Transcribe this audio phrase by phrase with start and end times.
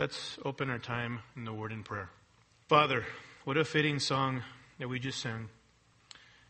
[0.00, 2.08] Let's open our time in the word in prayer.
[2.70, 3.04] Father,
[3.44, 4.42] what a fitting song
[4.78, 5.50] that we just sang.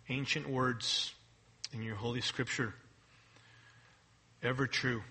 [0.09, 1.13] Ancient words
[1.73, 2.75] in your holy scripture.
[4.41, 5.03] Ever true.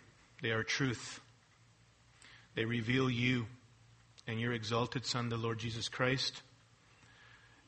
[0.42, 1.20] They are truth.
[2.56, 3.46] They reveal you
[4.26, 6.42] and your exalted Son, the Lord Jesus Christ.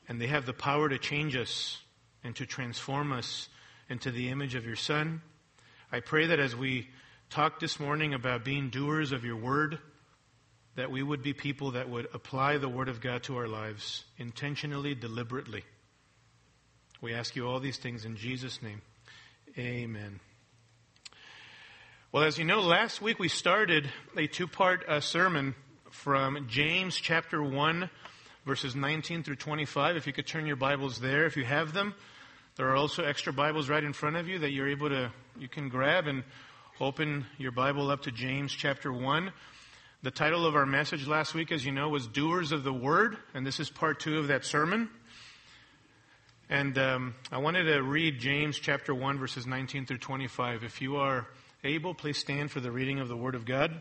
[0.08, 1.82] And they have the power to change us
[2.24, 3.50] and to transform us
[3.90, 5.20] into the image of your Son.
[5.92, 6.88] I pray that as we
[7.28, 9.78] talk this morning about being doers of your word,
[10.74, 14.04] that we would be people that would apply the word of God to our lives
[14.16, 15.64] intentionally, deliberately.
[17.00, 18.80] We ask you all these things in Jesus' name.
[19.58, 20.20] Amen.
[22.10, 25.54] Well, as you know, last week we started a two part uh, sermon
[25.90, 27.90] from James chapter 1,
[28.46, 29.96] verses 19 through 25.
[29.96, 31.94] If you could turn your Bibles there, if you have them.
[32.56, 35.48] There are also extra Bibles right in front of you that you're able to, you
[35.48, 36.22] can grab and
[36.80, 39.32] open your Bible up to James chapter 1.
[40.04, 43.18] The title of our message last week, as you know, was Doers of the Word,
[43.34, 44.90] and this is part two of that sermon.
[46.50, 50.64] And um, I wanted to read James chapter 1, verses 19 through 25.
[50.64, 51.28] If you are
[51.62, 53.80] able, please stand for the reading of the Word of God.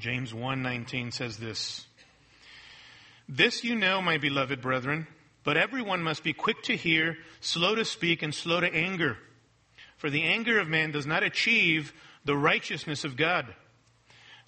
[0.00, 1.86] James 1:19 says this.
[3.28, 5.06] This you know, my beloved brethren,
[5.44, 9.16] but everyone must be quick to hear, slow to speak, and slow to anger.
[9.96, 11.92] For the anger of man does not achieve
[12.24, 13.54] the righteousness of God.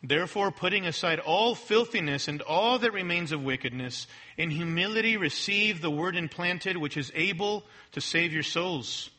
[0.03, 5.91] Therefore, putting aside all filthiness and all that remains of wickedness, in humility receive the
[5.91, 9.11] word implanted, which is able to save your souls.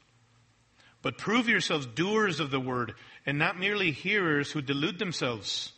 [1.02, 5.72] But prove yourselves doers of the word, and not merely hearers who delude themselves.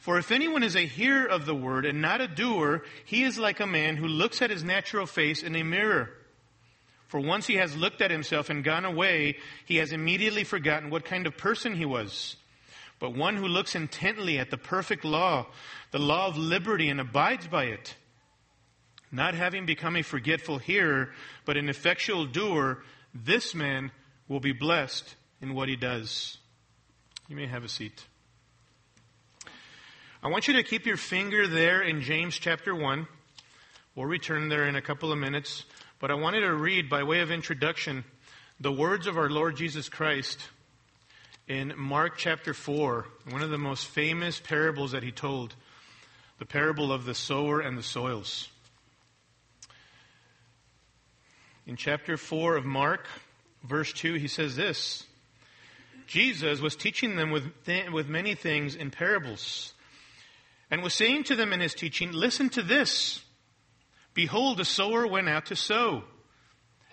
[0.00, 3.38] For if anyone is a hearer of the word and not a doer, he is
[3.38, 6.10] like a man who looks at his natural face in a mirror.
[7.06, 11.04] For once he has looked at himself and gone away, he has immediately forgotten what
[11.04, 12.36] kind of person he was.
[13.00, 15.46] But one who looks intently at the perfect law,
[15.90, 17.96] the law of liberty, and abides by it,
[19.10, 21.10] not having become a forgetful hearer,
[21.44, 23.90] but an effectual doer, this man
[24.28, 26.38] will be blessed in what he does.
[27.26, 28.04] You may have a seat.
[30.22, 33.08] I want you to keep your finger there in James chapter 1.
[33.94, 35.64] We'll return there in a couple of minutes.
[35.98, 38.04] But I wanted to read, by way of introduction,
[38.60, 40.38] the words of our Lord Jesus Christ
[41.50, 45.56] in Mark chapter 4, one of the most famous parables that he told,
[46.38, 48.48] the parable of the sower and the soils.
[51.66, 53.08] In chapter 4 of Mark,
[53.64, 55.04] verse 2, he says this
[56.06, 59.74] Jesus was teaching them with, th- with many things in parables
[60.70, 63.24] and was saying to them in his teaching, Listen to this.
[64.14, 66.04] Behold, a sower went out to sow.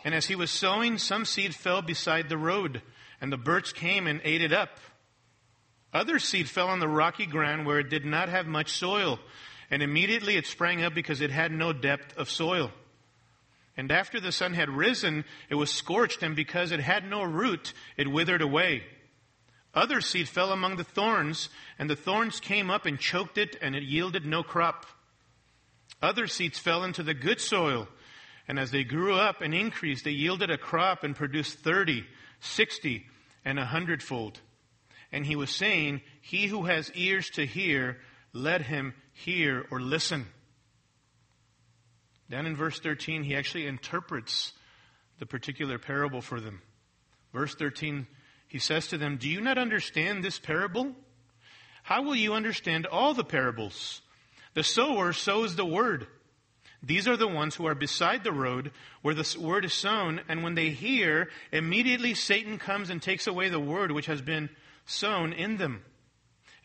[0.03, 2.81] And as he was sowing, some seed fell beside the road,
[3.21, 4.79] and the birds came and ate it up.
[5.93, 9.19] Other seed fell on the rocky ground where it did not have much soil,
[9.71, 12.71] and immediately it sprang up because it had no depth of soil.
[13.75, 17.73] And after the sun had risen, it was scorched, and because it had no root,
[17.95, 18.83] it withered away.
[19.73, 23.75] Other seed fell among the thorns, and the thorns came up and choked it, and
[23.75, 24.87] it yielded no crop.
[26.01, 27.87] Other seeds fell into the good soil,
[28.47, 32.05] and as they grew up and increased, they yielded a crop and produced thirty,
[32.47, 33.05] sixty,
[33.45, 34.39] and a hundredfold.
[35.11, 37.97] And he was saying, He who has ears to hear,
[38.33, 40.27] let him hear or listen.
[42.29, 44.53] Then in verse 13, he actually interprets
[45.19, 46.61] the particular parable for them.
[47.31, 48.05] Verse 13
[48.47, 50.95] he says to them, Do you not understand this parable?
[51.83, 54.01] How will you understand all the parables?
[54.53, 56.07] The sower sows the word.
[56.83, 58.71] These are the ones who are beside the road
[59.01, 63.49] where the word is sown, and when they hear, immediately Satan comes and takes away
[63.49, 64.49] the word which has been
[64.85, 65.83] sown in them.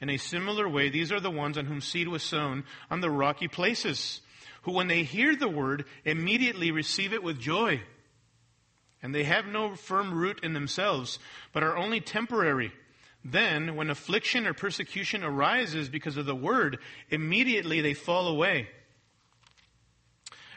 [0.00, 3.10] In a similar way, these are the ones on whom seed was sown on the
[3.10, 4.20] rocky places,
[4.62, 7.80] who when they hear the word, immediately receive it with joy
[9.02, 11.18] and they have no firm root in themselves,
[11.52, 12.72] but are only temporary.
[13.24, 16.78] Then, when affliction or persecution arises because of the word,
[17.10, 18.68] immediately they fall away.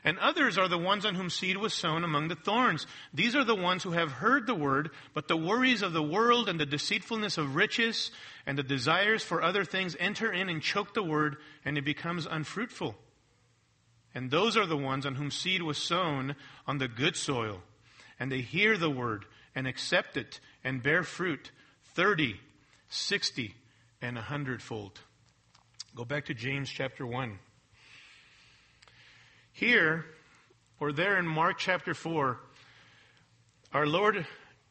[0.05, 2.87] And others are the ones on whom seed was sown among the thorns.
[3.13, 6.47] These are the ones who have heard the word, but the worries of the world
[6.47, 8.11] and the deceitfulness of riches
[8.45, 11.35] and the desires for other things enter in and choke the word,
[11.65, 12.95] and it becomes unfruitful.
[14.13, 16.35] And those are the ones on whom seed was sown
[16.65, 17.61] on the good soil
[18.19, 21.51] and they hear the word and accept it and bear fruit
[21.95, 22.39] 30,
[22.89, 23.55] 60,
[24.01, 24.99] and a hundredfold.
[25.95, 27.39] Go back to James chapter 1.
[29.55, 30.03] Here,
[30.81, 32.37] or there in Mark chapter 4,
[33.71, 34.27] our Lord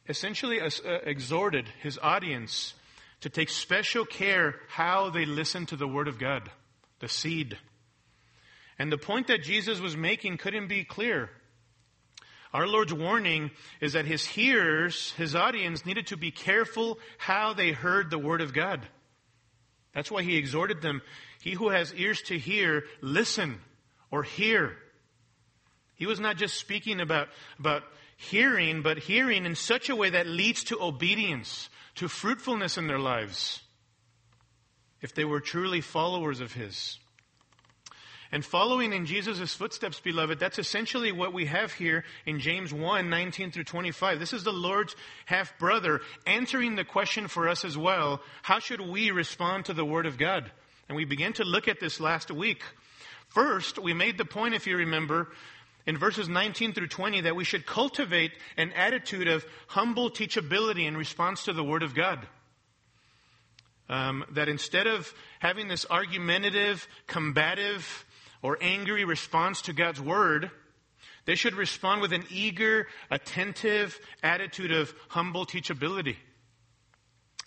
[0.07, 0.69] essentially uh,
[1.03, 2.75] exhorted his audience
[3.21, 6.51] to take special care how they listen to the Word of God.
[6.99, 7.57] the seed.
[8.77, 11.31] And the point that Jesus was making couldn't be clearer.
[12.53, 13.49] Our Lord's warning
[13.81, 18.41] is that his hearers, his audience, needed to be careful how they heard the word
[18.41, 18.87] of God.
[19.95, 21.01] That's why he exhorted them,
[21.41, 23.59] he who has ears to hear, listen
[24.11, 24.77] or hear.
[25.95, 27.29] He was not just speaking about,
[27.59, 27.83] about
[28.17, 32.99] hearing, but hearing in such a way that leads to obedience, to fruitfulness in their
[32.99, 33.61] lives,
[35.01, 36.99] if they were truly followers of his.
[38.31, 43.09] And following in Jesus' footsteps, beloved, that's essentially what we have here in James 1,
[43.09, 44.19] 19 through 25.
[44.19, 48.21] This is the Lord's half brother answering the question for us as well.
[48.41, 50.51] How should we respond to the Word of God?
[50.89, 52.63] And we began to look at this last week.
[53.35, 55.27] First, we made the point, if you remember,
[55.85, 60.95] in verses 19 through 20, that we should cultivate an attitude of humble teachability in
[60.95, 62.25] response to the Word of God.
[63.89, 68.05] Um, that instead of having this argumentative, combative,
[68.41, 70.49] or angry response to God's word,
[71.25, 76.15] they should respond with an eager, attentive attitude of humble teachability.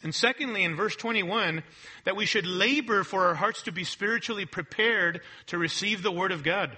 [0.02, 1.62] And secondly, in verse 21,
[2.04, 6.30] that we should labor for our hearts to be spiritually prepared to receive the Word
[6.30, 6.76] of God.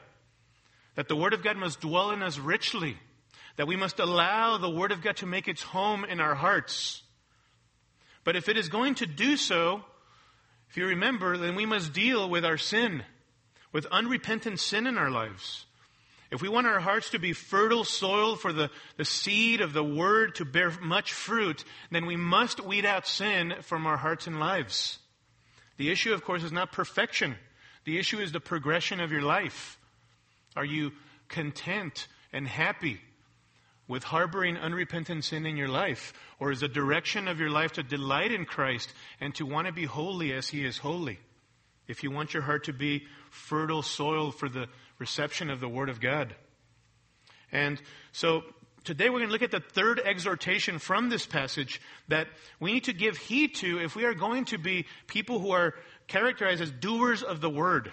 [0.95, 2.97] That the Word of God must dwell in us richly.
[3.57, 7.03] That we must allow the Word of God to make its home in our hearts.
[8.25, 9.85] But if it is going to do so,
[10.71, 13.03] if you remember, then we must deal with our sin
[13.73, 15.67] with unrepentant sin in our lives.
[16.31, 19.83] If we want our hearts to be fertile soil for the, the seed of the
[19.83, 24.39] word to bear much fruit, then we must weed out sin from our hearts and
[24.39, 24.99] lives.
[25.77, 27.35] The issue, of course, is not perfection.
[27.85, 29.79] The issue is the progression of your life.
[30.55, 30.93] Are you
[31.29, 33.01] content and happy
[33.89, 36.13] with harboring unrepentant sin in your life?
[36.39, 39.73] Or is the direction of your life to delight in Christ and to want to
[39.73, 41.19] be holy as He is holy?
[41.91, 45.89] If you want your heart to be fertile soil for the reception of the Word
[45.89, 46.35] of God.
[47.51, 47.83] And
[48.13, 48.43] so
[48.85, 52.29] today we're going to look at the third exhortation from this passage that
[52.61, 55.75] we need to give heed to if we are going to be people who are
[56.07, 57.91] characterized as doers of the Word.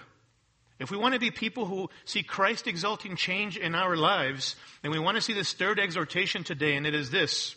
[0.78, 4.92] If we want to be people who see Christ exalting change in our lives, then
[4.92, 7.56] we want to see this third exhortation today, and it is this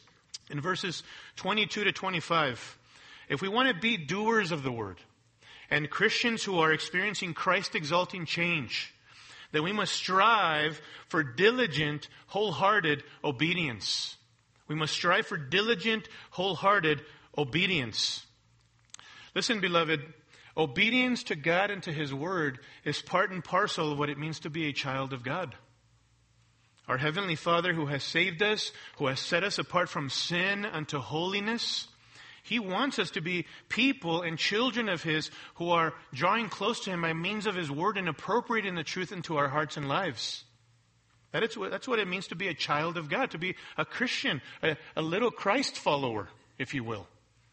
[0.50, 1.04] in verses
[1.36, 2.80] 22 to 25.
[3.30, 4.98] If we want to be doers of the Word,
[5.72, 8.94] and Christians who are experiencing Christ exalting change,
[9.54, 14.18] that we must strive for diligent, wholehearted obedience.
[14.68, 17.02] We must strive for diligent, wholehearted
[17.38, 18.26] obedience.
[19.34, 20.02] Listen, beloved,
[20.58, 24.40] obedience to God and to His Word is part and parcel of what it means
[24.42, 25.56] to be a child of God.
[26.88, 31.00] Our Heavenly Father who has saved us, who has set us apart from sin unto
[31.00, 31.88] holiness,
[32.44, 36.90] he wants us to be people and children of His who are drawing close to
[36.90, 40.44] Him by means of His Word and appropriating the truth into our hearts and lives.
[41.32, 43.86] That is, that's what it means to be a child of God, to be a
[43.86, 47.08] Christian, a, a little Christ follower, if you will.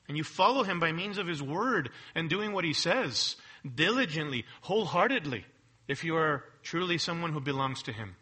[0.09, 3.37] And you follow Him by means of His Word and doing what He says,
[3.75, 5.45] diligently, wholeheartedly,
[5.87, 8.17] if you are truly someone who belongs to Him.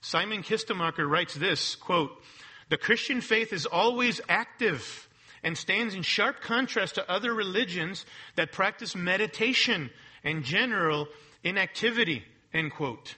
[0.00, 2.22] Simon Kistemaker writes this, quote,
[2.68, 5.06] the Christian faith is always active
[5.42, 8.04] and stands in sharp contrast to other religions
[8.36, 9.90] that practice meditation
[10.24, 11.08] and general
[11.44, 13.16] inactivity, end quote.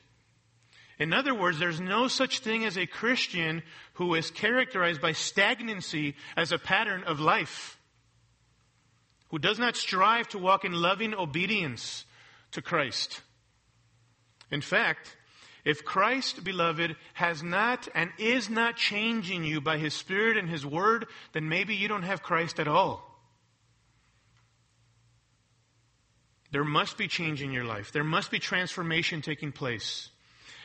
[0.98, 3.62] In other words, there's no such thing as a Christian
[3.94, 7.78] who is characterized by stagnancy as a pattern of life,
[9.28, 12.04] who does not strive to walk in loving obedience
[12.52, 13.22] to Christ.
[14.50, 15.16] In fact,
[15.68, 20.64] if Christ, beloved, has not and is not changing you by His Spirit and His
[20.64, 23.04] Word, then maybe you don't have Christ at all.
[26.52, 27.92] There must be change in your life.
[27.92, 30.08] There must be transformation taking place.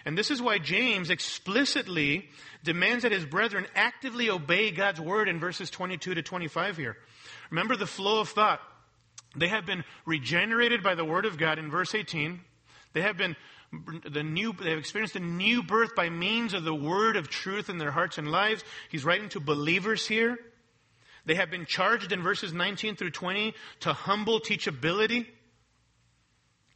[0.05, 2.29] And this is why James explicitly
[2.63, 6.95] demands that his brethren actively obey God's word in verses 22 to 25 here.
[7.49, 8.61] Remember the flow of thought.
[9.35, 12.39] They have been regenerated by the word of God in verse 18.
[12.93, 13.35] They have been
[14.07, 17.77] the new, they've experienced a new birth by means of the word of truth in
[17.77, 18.63] their hearts and lives.
[18.89, 20.37] He's writing to believers here.
[21.25, 25.25] They have been charged in verses 19 through 20 to humble teachability,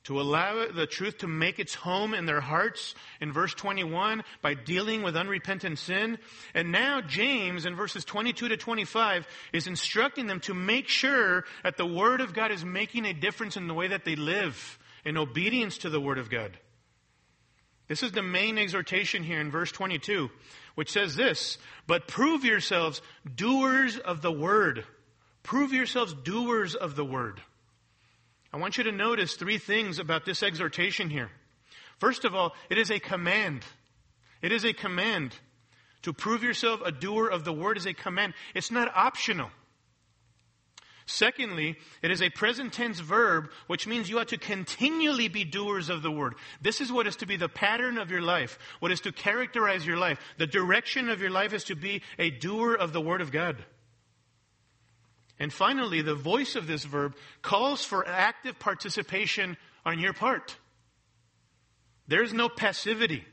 [0.06, 4.54] to allow the truth to make its home in their hearts in verse 21 by
[4.54, 6.18] dealing with unrepentant sin.
[6.54, 11.76] And now James in verses 22 to 25 is instructing them to make sure that
[11.76, 15.18] the Word of God is making a difference in the way that they live in
[15.18, 16.58] obedience to the Word of God.
[17.88, 20.30] This is the main exhortation here in verse 22,
[20.76, 23.02] which says this, but prove yourselves
[23.34, 24.84] doers of the word.
[25.44, 27.42] Prove yourselves doers of the word.
[28.52, 31.30] I want you to notice three things about this exhortation here.
[32.00, 33.64] First of all, it is a command.
[34.42, 35.34] It is a command.
[36.04, 38.34] To prove yourself a doer of the word is a command.
[38.54, 39.50] It's not optional.
[41.10, 45.88] Secondly, it is a present tense verb, which means you ought to continually be doers
[45.90, 46.36] of the word.
[46.62, 49.88] This is what is to be the pattern of your life, what is to characterize
[49.88, 50.20] your life.
[50.38, 53.56] The direction of your life is to be a doer of the word of God.
[55.40, 60.58] And finally, the voice of this verb calls for active participation on your part.
[62.10, 63.24] There's no passivity.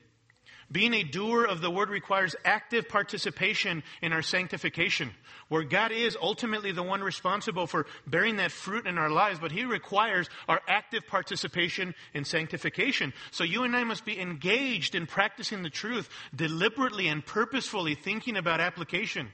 [0.75, 5.13] Being a doer of the word requires active participation in our sanctification,
[5.49, 9.53] where God is ultimately the one responsible for bearing that fruit in our lives, but
[9.53, 13.13] He requires our active participation in sanctification.
[13.31, 18.37] So you and I must be engaged in practicing the truth, deliberately and purposefully thinking
[18.37, 19.29] about application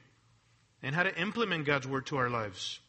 [0.82, 2.80] and how to implement God's word to our lives.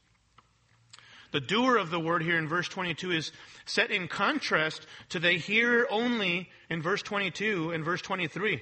[1.31, 3.31] The doer of the word here in verse 22 is
[3.65, 8.61] set in contrast to the hearer only in verse 22 and verse 23.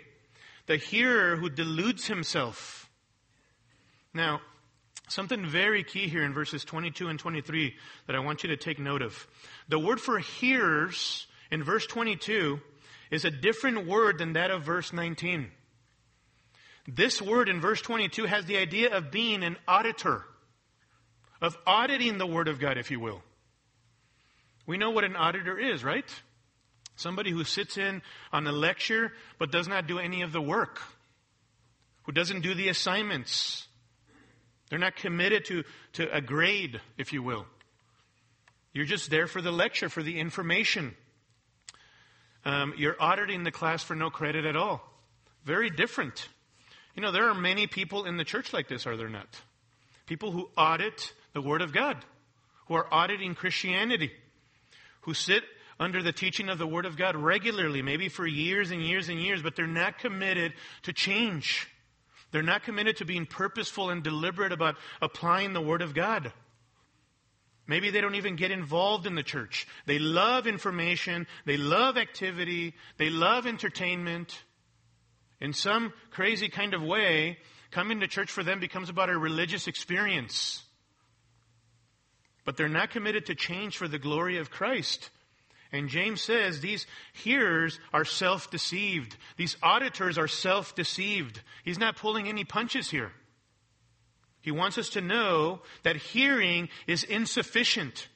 [0.67, 2.89] The hearer who deludes himself.
[4.13, 4.41] Now,
[5.07, 8.77] something very key here in verses 22 and 23 that I want you to take
[8.77, 9.27] note of.
[9.67, 12.59] The word for hearers in verse 22
[13.09, 15.49] is a different word than that of verse 19.
[16.87, 20.23] This word in verse 22 has the idea of being an auditor
[21.41, 23.21] of auditing the Word of God, if you will.
[24.65, 26.05] We know what an auditor is, right?
[26.95, 30.81] Somebody who sits in on a lecture but does not do any of the work,
[32.03, 33.67] who doesn't do the assignments.
[34.69, 37.45] They're not committed to, to a grade, if you will.
[38.73, 40.93] You're just there for the lecture, for the information.
[42.45, 44.81] Um, you're auditing the class for no credit at all.
[45.43, 46.27] Very different.
[46.95, 49.27] You know, there are many people in the church like this, are there not?
[50.05, 51.97] People who audit the Word of God,
[52.67, 54.11] who are auditing Christianity,
[55.01, 55.43] who sit
[55.79, 59.19] under the teaching of the Word of God regularly, maybe for years and years and
[59.19, 61.67] years, but they're not committed to change.
[62.31, 66.33] They're not committed to being purposeful and deliberate about applying the Word of God.
[67.65, 69.67] Maybe they don't even get involved in the church.
[69.85, 74.43] They love information, they love activity, they love entertainment.
[75.39, 77.37] In some crazy kind of way,
[77.71, 80.63] coming to church for them becomes about a religious experience
[82.49, 85.11] but they're not committed to change for the glory of Christ.
[85.71, 89.15] And James says these hearers are self deceived.
[89.37, 91.41] These auditors are self deceived.
[91.63, 93.11] He's not pulling any punches here.
[94.41, 98.07] He wants us to know that hearing is insufficient.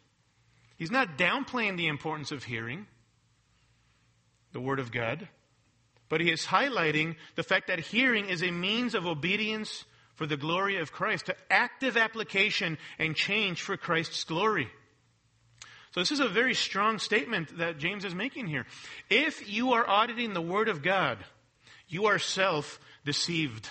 [0.77, 2.87] He's not downplaying the importance of hearing
[4.51, 5.27] the Word of God,
[6.09, 10.37] but he is highlighting the fact that hearing is a means of obedience for the
[10.37, 14.69] glory of Christ, to active application and change for Christ's glory.
[15.93, 18.65] So this is a very strong statement that James is making here.
[19.09, 21.19] If you are auditing the Word of God,
[21.87, 23.69] you are self deceived.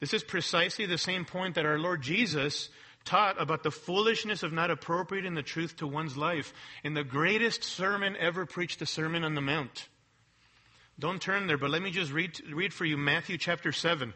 [0.00, 2.68] This is precisely the same point that our Lord Jesus
[3.04, 7.62] taught about the foolishness of not appropriating the truth to one's life in the greatest
[7.62, 9.88] sermon ever preached, the Sermon on the Mount.
[10.98, 14.12] Don't turn there, but let me just read, read for you Matthew chapter 7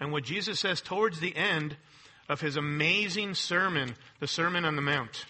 [0.00, 1.76] and what Jesus says towards the end
[2.28, 5.24] of his amazing sermon, the Sermon on the Mount.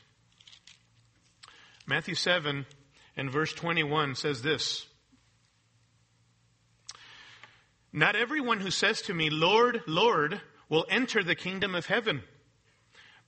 [1.86, 2.66] Matthew 7
[3.16, 4.86] and verse 21 says this
[7.92, 12.22] Not everyone who says to me, Lord, Lord, will enter the kingdom of heaven,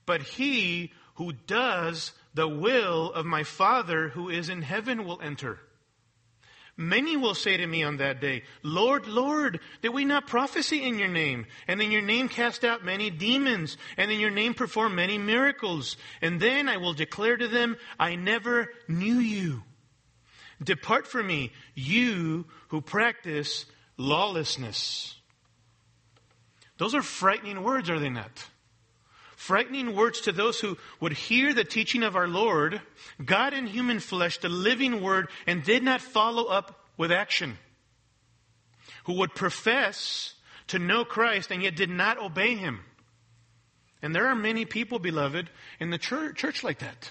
[0.05, 5.61] but he who does the will of my Father who is in heaven will enter.
[6.81, 10.99] Many will say to me on that day, Lord, Lord, did we not prophesy in
[10.99, 11.45] your name?
[11.69, 15.99] And in your name cast out many demons, and in your name perform many miracles.
[16.23, 19.63] And then I will declare to them, I never knew you.
[20.65, 23.67] Depart from me, you who practice
[23.99, 25.17] lawlessness.
[26.79, 28.49] Those are frightening words, are they not?
[29.41, 32.83] Frightening words to those who would hear the teaching of our Lord,
[33.25, 37.57] God in human flesh, the living word, and did not follow up with action.
[39.05, 40.35] Who would profess
[40.67, 42.81] to know Christ and yet did not obey him.
[44.03, 45.49] And there are many people, beloved,
[45.81, 47.11] in the church, church like that.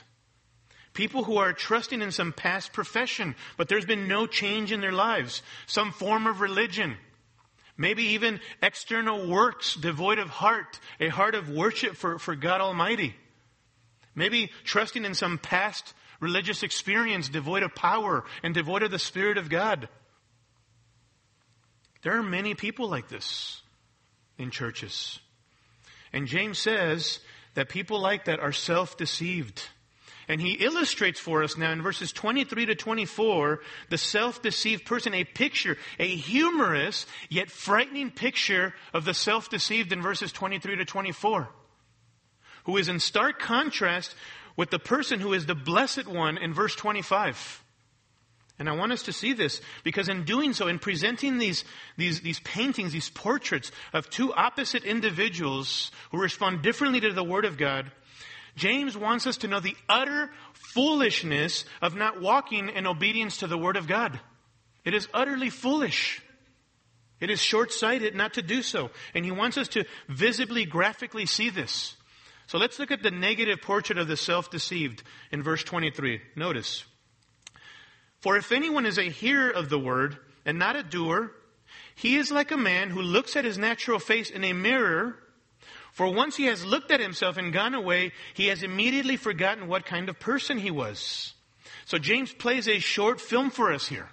[0.94, 4.92] People who are trusting in some past profession, but there's been no change in their
[4.92, 5.42] lives.
[5.66, 6.96] Some form of religion
[7.80, 13.16] Maybe even external works devoid of heart, a heart of worship for, for God Almighty.
[14.14, 19.38] Maybe trusting in some past religious experience devoid of power and devoid of the Spirit
[19.38, 19.88] of God.
[22.02, 23.62] There are many people like this
[24.38, 25.18] in churches.
[26.12, 27.22] And James says
[27.54, 29.64] that people like that are self-deceived.
[30.30, 35.24] And he illustrates for us now in verses 23 to 24 the self-deceived person, a
[35.24, 41.50] picture, a humorous yet frightening picture of the self-deceived in verses 23 to 24,
[42.66, 44.14] who is in stark contrast
[44.56, 47.64] with the person who is the blessed one in verse 25.
[48.60, 51.64] And I want us to see this because in doing so, in presenting these,
[51.98, 57.46] these, these paintings, these portraits of two opposite individuals who respond differently to the Word
[57.46, 57.90] of God,
[58.56, 63.58] James wants us to know the utter foolishness of not walking in obedience to the
[63.58, 64.20] Word of God.
[64.86, 66.22] It is utterly foolish.
[67.20, 68.92] It is short sighted not to do so.
[69.14, 71.96] And he wants us to visibly, graphically see this.
[72.48, 76.22] So let's look at the negative portrait of the self deceived in verse 23.
[76.36, 76.86] Notice.
[78.22, 81.32] For if anyone is a hearer of the word and not a doer,
[81.96, 85.16] he is like a man who looks at his natural face in a mirror
[86.00, 89.86] for once he has looked at himself and gone away, he has immediately forgotten what
[89.86, 91.34] kind of person he was.
[91.88, 94.08] So James plays a short film for us here.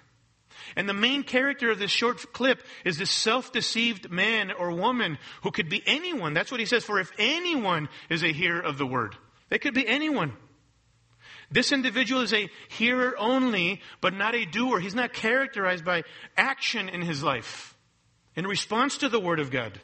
[0.75, 5.51] And the main character of this short clip is this self-deceived man or woman who
[5.51, 6.33] could be anyone.
[6.33, 6.83] That's what he says.
[6.83, 9.15] For if anyone is a hearer of the word,
[9.47, 10.33] they could be anyone.
[11.49, 14.81] This individual is a hearer only, but not a doer.
[14.81, 16.03] He's not characterized by
[16.35, 17.77] action in his life
[18.35, 19.79] in response to the word of God.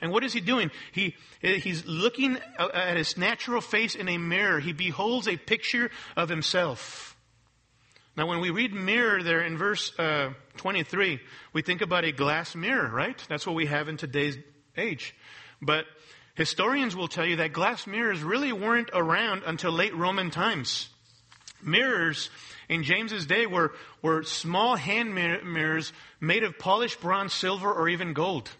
[0.00, 0.70] And what is he doing?
[0.92, 4.60] He, eh, he's looking uh, uh, at his natural face in a mirror.
[4.60, 7.16] He beholds a picture of himself.
[8.16, 11.20] Now, when we read mirror there in verse uh, 23,
[11.52, 13.22] we think about a glass mirror, right?
[13.28, 14.36] That's what we have in today's
[14.76, 15.14] age.
[15.62, 15.84] But
[16.34, 20.88] historians will tell you that glass mirrors really weren't around until late Roman times.
[21.62, 22.30] Mirrors
[22.68, 28.12] in James's day were, were small hand mirrors made of polished bronze, silver, or even
[28.12, 28.50] gold.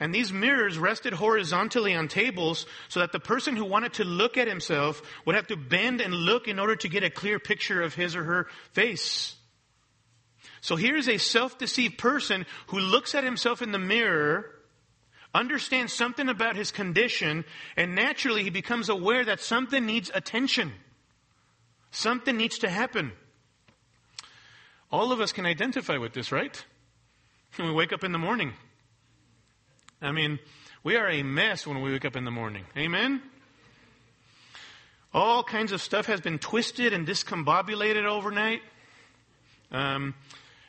[0.00, 4.36] And these mirrors rested horizontally on tables so that the person who wanted to look
[4.36, 7.82] at himself would have to bend and look in order to get a clear picture
[7.82, 9.34] of his or her face.
[10.60, 14.46] So here's a self-deceived person who looks at himself in the mirror,
[15.34, 17.44] understands something about his condition,
[17.76, 20.72] and naturally he becomes aware that something needs attention.
[21.90, 23.12] Something needs to happen.
[24.90, 26.64] All of us can identify with this, right?
[27.56, 28.52] When we wake up in the morning.
[30.00, 30.38] I mean,
[30.84, 32.64] we are a mess when we wake up in the morning.
[32.76, 33.20] Amen?
[35.12, 38.60] All kinds of stuff has been twisted and discombobulated overnight.
[39.72, 40.14] Um,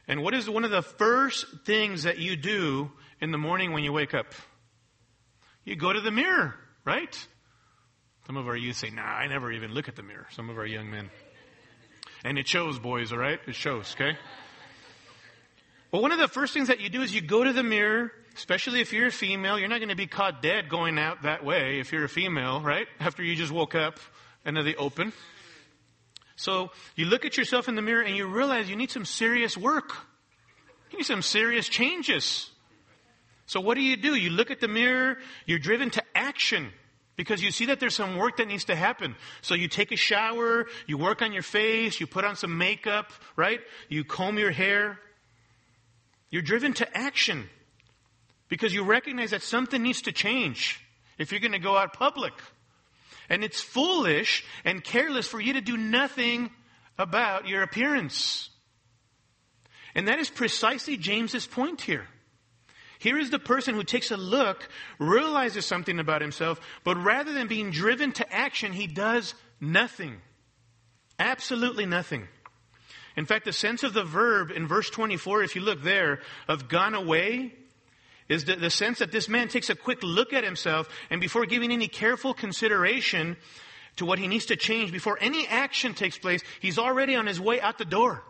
[0.07, 3.83] and what is one of the first things that you do in the morning when
[3.83, 4.33] you wake up?
[5.63, 7.27] You go to the mirror, right?
[8.25, 10.25] Some of our youth say, nah, I never even look at the mirror.
[10.31, 11.11] Some of our young men.
[12.23, 13.39] And it shows, boys, all right?
[13.47, 14.17] It shows, okay?
[15.91, 18.11] Well, one of the first things that you do is you go to the mirror
[18.39, 21.43] Especially if you're a female, you're not going to be caught dead going out that
[21.43, 22.87] way if you're a female, right?
[22.97, 23.99] After you just woke up
[24.45, 25.11] into the open.
[26.37, 29.57] So you look at yourself in the mirror and you realize you need some serious
[29.57, 29.91] work.
[30.89, 32.49] You need some serious changes.
[33.45, 34.15] So what do you do?
[34.15, 36.69] You look at the mirror, you're driven to action
[37.17, 39.17] because you see that there's some work that needs to happen.
[39.41, 43.11] So you take a shower, you work on your face, you put on some makeup,
[43.35, 43.59] right?
[43.89, 44.97] You comb your hair.
[46.29, 47.49] You're driven to action.
[48.49, 50.83] Because you recognize that something needs to change
[51.17, 52.33] if you're going to go out public.
[53.29, 56.49] And it's foolish and careless for you to do nothing
[56.97, 58.49] about your appearance.
[59.95, 62.07] And that is precisely James's point here.
[62.99, 64.67] Here is the person who takes a look,
[64.99, 70.17] realizes something about himself, but rather than being driven to action, he does nothing.
[71.17, 72.27] Absolutely nothing.
[73.15, 76.67] In fact, the sense of the verb in verse 24, if you look there, of
[76.67, 77.53] gone away,
[78.29, 81.45] is the, the sense that this man takes a quick look at himself and before
[81.45, 83.35] giving any careful consideration
[83.95, 87.41] to what he needs to change, before any action takes place, he's already on his
[87.41, 88.23] way out the door.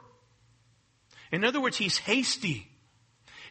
[1.32, 2.68] In other words, he's hasty.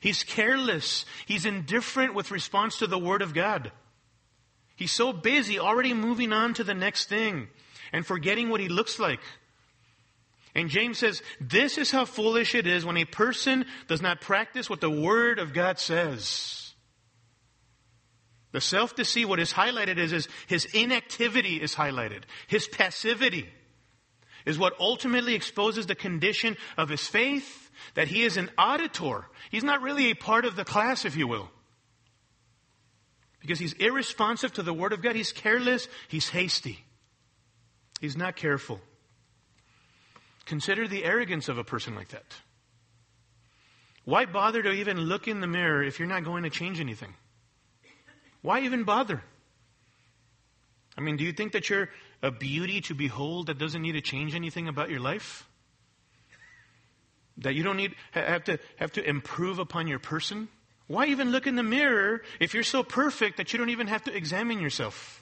[0.01, 1.05] He's careless.
[1.27, 3.71] He's indifferent with response to the Word of God.
[4.75, 7.49] He's so busy already moving on to the next thing
[7.93, 9.21] and forgetting what he looks like.
[10.59, 14.69] And James says, this is how foolish it is when a person does not practice
[14.69, 16.73] what the Word of God says.
[18.51, 22.23] The self-deceit, what is highlighted is, is his inactivity is highlighted.
[22.49, 23.49] His passivity
[24.47, 29.27] is what ultimately exposes the condition of his faith, that he is an auditor.
[29.51, 31.49] He's not really a part of the class, if you will.
[33.39, 35.15] Because he's irresponsive to the Word of God.
[35.15, 35.87] He's careless.
[36.09, 36.85] He's hasty.
[38.01, 38.81] He's not careful.
[40.49, 42.25] Consider the arrogance of a person like that.
[44.07, 47.13] Why bother to even look in the mirror if you're not going to change anything?
[48.41, 49.23] Why even bother?
[50.97, 51.91] I mean, do you think that you're
[52.23, 55.47] a beauty to behold that doesn't need to change anything about your life?
[57.37, 60.49] That you don't need have to have to improve upon your person?
[60.87, 64.05] Why even look in the mirror if you're so perfect that you don't even have
[64.05, 65.18] to examine yourself?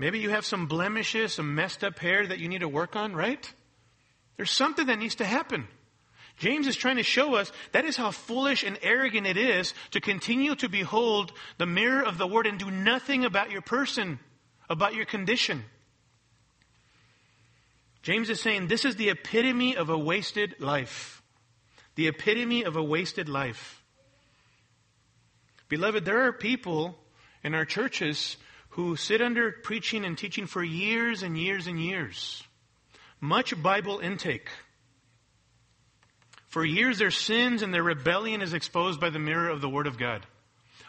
[0.00, 3.14] Maybe you have some blemishes, some messed up hair that you need to work on,
[3.14, 3.52] right?
[4.38, 5.68] There's something that needs to happen.
[6.38, 10.00] James is trying to show us that is how foolish and arrogant it is to
[10.00, 14.18] continue to behold the mirror of the Word and do nothing about your person,
[14.70, 15.64] about your condition.
[18.02, 21.20] James is saying this is the epitome of a wasted life.
[21.96, 23.82] The epitome of a wasted life.
[25.68, 26.96] Beloved, there are people
[27.44, 28.38] in our churches
[28.70, 32.42] who sit under preaching and teaching for years and years and years.
[33.20, 34.48] Much Bible intake
[36.50, 39.86] for years, their sins and their rebellion is exposed by the mirror of the Word
[39.86, 40.26] of God.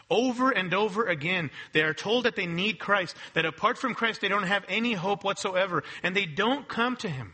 [0.10, 4.22] Over and over again, they are told that they need Christ, that apart from Christ,
[4.22, 7.32] they don't have any hope whatsoever, and they don't come to Him.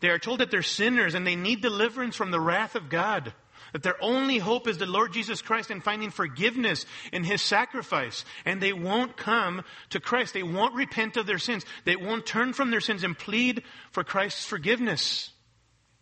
[0.00, 3.32] They are told that they're sinners and they need deliverance from the wrath of God.
[3.74, 8.24] That their only hope is the Lord Jesus Christ and finding forgiveness in His sacrifice.
[8.44, 10.32] And they won't come to Christ.
[10.32, 11.66] They won't repent of their sins.
[11.84, 15.32] They won't turn from their sins and plead for Christ's forgiveness.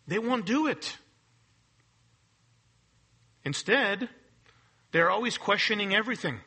[0.06, 0.98] They won't do it.
[3.42, 4.10] Instead,
[4.90, 6.40] they're always questioning everything,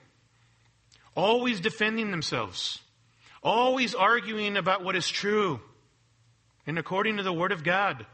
[1.16, 2.78] always defending themselves,
[3.42, 5.60] always arguing about what is true
[6.68, 8.06] and according to the Word of God,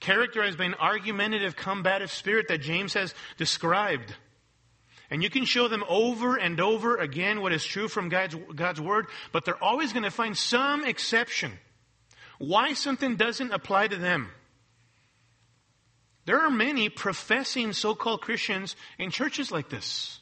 [0.00, 4.14] characterized by an argumentative, combative spirit that James has described.
[5.10, 8.80] And you can show them over and over again what is true from God's, God's
[8.80, 11.52] Word, but they're always going to find some exception.
[12.38, 14.30] Why something doesn't apply to them.
[16.24, 20.20] There are many professing so called Christians in churches like this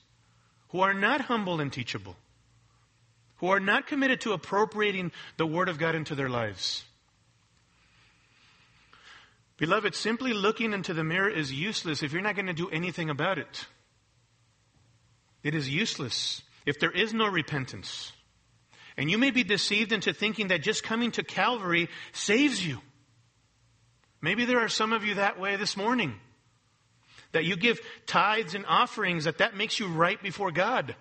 [0.68, 2.16] who are not humble and teachable,
[3.36, 6.84] who are not committed to appropriating the Word of God into their lives.
[9.56, 13.08] Beloved, simply looking into the mirror is useless if you're not going to do anything
[13.08, 13.66] about it.
[15.42, 18.12] It is useless if there is no repentance.
[18.96, 22.80] And you may be deceived into thinking that just coming to Calvary saves you.
[24.20, 26.14] Maybe there are some of you that way this morning.
[27.32, 30.96] That you give tithes and offerings, that that makes you right before God.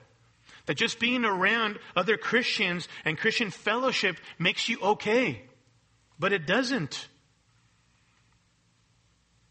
[0.66, 5.44] That just being around other Christians and Christian fellowship makes you okay.
[6.20, 7.08] But it doesn't.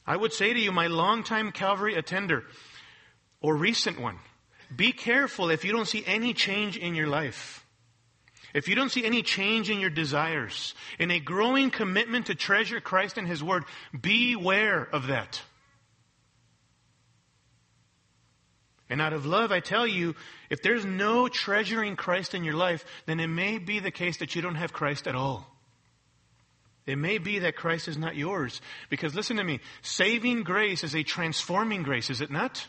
[0.07, 2.45] I would say to you, my longtime Calvary attender,
[3.41, 4.19] or recent one,
[4.75, 7.65] be careful if you don't see any change in your life.
[8.55, 12.81] If you don't see any change in your desires, in a growing commitment to treasure
[12.81, 13.65] Christ and His Word,
[13.99, 15.41] beware of that.
[18.91, 20.15] And out of love, I tell you,
[20.51, 24.37] if there's no treasuring Christ in your life, then it may be the case that
[24.37, 25.52] you don't have Christ at all.
[26.87, 28.61] It may be that Christ is not yours.
[28.91, 32.67] Because listen to me, saving grace is a transforming grace, is it not?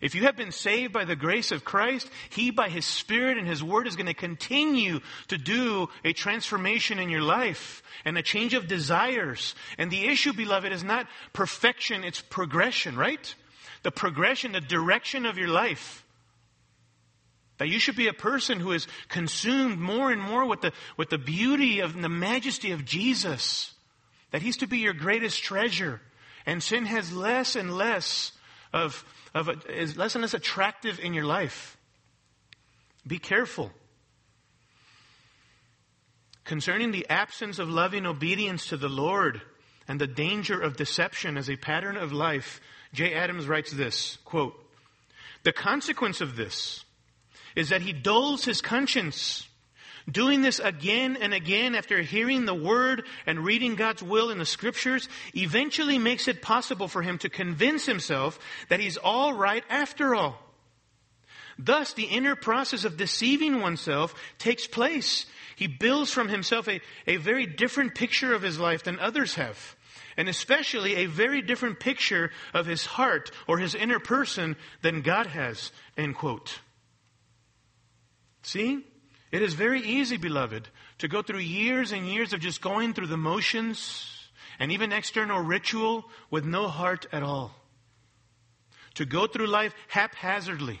[0.00, 3.46] If you have been saved by the grace of Christ, He, by His Spirit and
[3.46, 8.22] His Word, is going to continue to do a transformation in your life and a
[8.22, 9.54] change of desires.
[9.76, 13.34] And the issue, beloved, is not perfection, it's progression, right?
[13.82, 16.04] The progression, the direction of your life.
[17.60, 21.10] That you should be a person who is consumed more and more with the, with
[21.10, 23.74] the beauty of the majesty of Jesus.
[24.30, 26.00] That He's to be your greatest treasure.
[26.46, 28.32] And sin has less and less
[28.72, 31.76] of of a, is less and less attractive in your life.
[33.06, 33.70] Be careful.
[36.44, 39.42] Concerning the absence of loving obedience to the Lord
[39.86, 42.58] and the danger of deception as a pattern of life,
[42.94, 44.54] Jay Adams writes this quote,
[45.42, 46.86] The consequence of this
[47.56, 49.46] is that he dulls his conscience
[50.10, 54.46] Doing this again and again after hearing the word and reading God's will in the
[54.46, 60.14] scriptures eventually makes it possible for him to convince himself that he's all right after
[60.14, 60.38] all.
[61.58, 65.26] Thus, the inner process of deceiving oneself takes place.
[65.56, 69.76] He builds from himself a, a very different picture of his life than others have.
[70.16, 75.26] And especially a very different picture of his heart or his inner person than God
[75.26, 75.70] has.
[75.96, 76.60] End quote.
[78.42, 78.84] See?
[79.30, 83.06] It is very easy, beloved, to go through years and years of just going through
[83.06, 87.54] the motions and even external ritual with no heart at all.
[88.94, 90.80] To go through life haphazardly,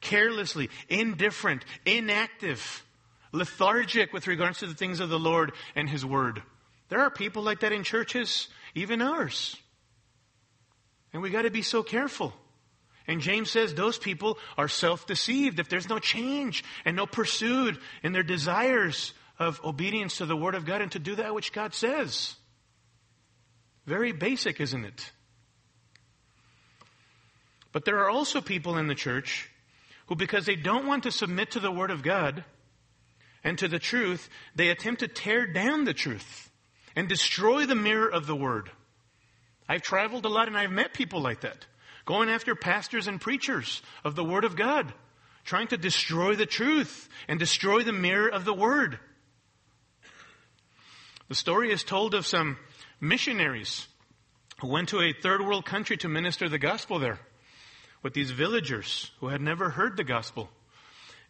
[0.00, 2.84] carelessly, indifferent, inactive,
[3.32, 6.42] lethargic with regards to the things of the Lord and His Word.
[6.88, 9.56] There are people like that in churches, even ours.
[11.12, 12.34] And we got to be so careful.
[13.06, 17.78] And James says those people are self deceived if there's no change and no pursuit
[18.02, 21.52] in their desires of obedience to the Word of God and to do that which
[21.52, 22.36] God says.
[23.86, 25.10] Very basic, isn't it?
[27.72, 29.48] But there are also people in the church
[30.06, 32.44] who, because they don't want to submit to the Word of God
[33.42, 36.50] and to the truth, they attempt to tear down the truth
[36.94, 38.70] and destroy the mirror of the Word.
[39.68, 41.64] I've traveled a lot and I've met people like that,
[42.04, 44.92] going after pastors and preachers of the Word of God,
[45.44, 48.98] trying to destroy the truth and destroy the mirror of the Word.
[51.28, 52.56] The story is told of some
[53.00, 53.86] missionaries
[54.60, 57.18] who went to a third world country to minister the gospel there
[58.02, 60.50] with these villagers who had never heard the gospel.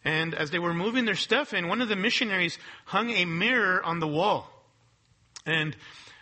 [0.03, 3.83] And as they were moving their stuff in, one of the missionaries hung a mirror
[3.83, 4.49] on the wall.
[5.45, 5.75] And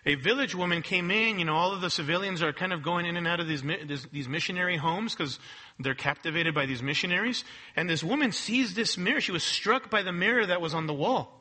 [0.06, 1.40] a village woman came in.
[1.40, 3.64] You know, all of the civilians are kind of going in and out of these,
[4.12, 5.40] these missionary homes because
[5.80, 7.44] they're captivated by these missionaries.
[7.76, 9.22] And this woman sees this mirror.
[9.22, 11.36] She was struck by the mirror that was on the wall.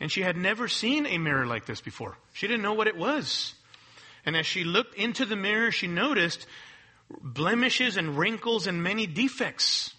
[0.00, 2.16] And she had never seen a mirror like this before.
[2.32, 3.54] She didn't know what it was.
[4.24, 6.46] And as she looked into the mirror, she noticed
[7.20, 9.94] blemishes and wrinkles and many defects.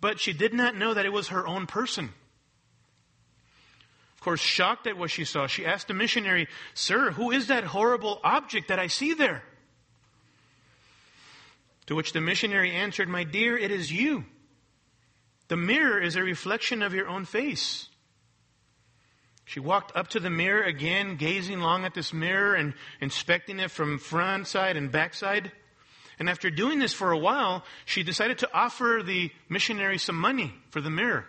[0.00, 2.10] But she did not know that it was her own person.
[4.26, 8.20] Course, shocked at what she saw, she asked the missionary, Sir, who is that horrible
[8.24, 9.44] object that I see there?
[11.86, 14.24] To which the missionary answered, My dear, it is you.
[15.46, 17.88] The mirror is a reflection of your own face.
[19.44, 23.70] She walked up to the mirror again, gazing long at this mirror and inspecting it
[23.70, 25.52] from front side and back side.
[26.18, 30.52] And after doing this for a while, she decided to offer the missionary some money
[30.70, 31.26] for the mirror.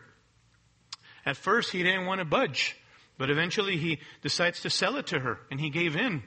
[1.27, 2.75] At first, he didn't want to budge,
[3.17, 6.23] but eventually he decides to sell it to her, and he gave in.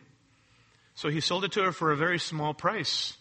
[0.94, 3.16] So he sold it to her for a very small price.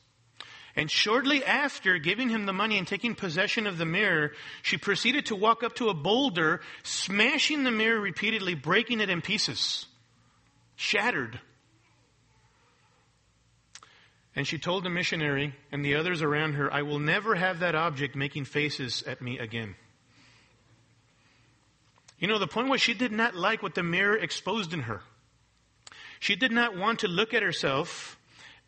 [0.76, 5.26] And shortly after giving him the money and taking possession of the mirror, she proceeded
[5.28, 9.88] to walk up to a boulder, smashing the mirror repeatedly, breaking it in pieces.
[10.76, 11.40] Shattered.
[14.36, 17.76] And she told the missionary and the others around her, I will never have that
[17.76, 19.76] object making faces at me again.
[22.20, 25.02] You know, the point was she did not like what the mirror exposed in her.
[26.20, 28.20] She did not want to look at herself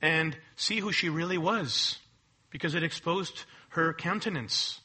[0.02, 2.00] and see who she really was
[2.50, 4.80] because it exposed her countenance.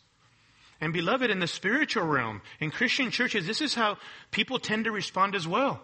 [0.81, 3.99] And beloved, in the spiritual realm, in Christian churches, this is how
[4.31, 5.81] people tend to respond as well.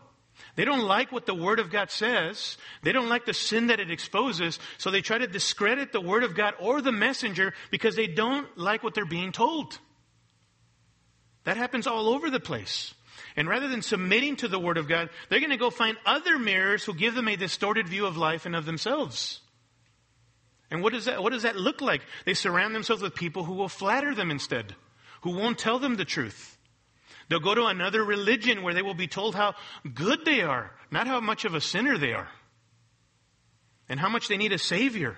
[0.56, 2.58] They don't like what the Word of God says.
[2.82, 4.58] They don't like the sin that it exposes.
[4.78, 8.46] So they try to discredit the Word of God or the messenger because they don't
[8.58, 9.78] like what they're being told.
[11.44, 12.94] That happens all over the place.
[13.36, 16.38] And rather than submitting to the Word of God, they're going to go find other
[16.38, 19.40] mirrors who give them a distorted view of life and of themselves.
[20.70, 22.02] And what does that, what does that look like?
[22.24, 24.74] They surround themselves with people who will flatter them instead,
[25.22, 26.56] who won't tell them the truth.
[27.28, 29.54] They'll go to another religion where they will be told how
[29.94, 32.28] good they are, not how much of a sinner they are.
[33.88, 35.16] And how much they need a savior,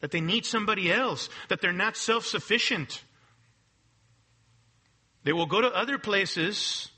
[0.00, 3.02] that they need somebody else, that they're not self-sufficient.
[5.24, 6.88] They will go to other places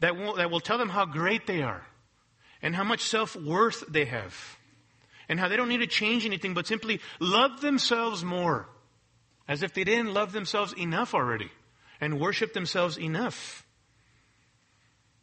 [0.00, 1.86] that will, that will tell them how great they are
[2.62, 4.58] and how much self-worth they have
[5.28, 8.68] and how they don't need to change anything but simply love themselves more
[9.48, 11.50] as if they didn't love themselves enough already
[12.00, 13.66] and worship themselves enough.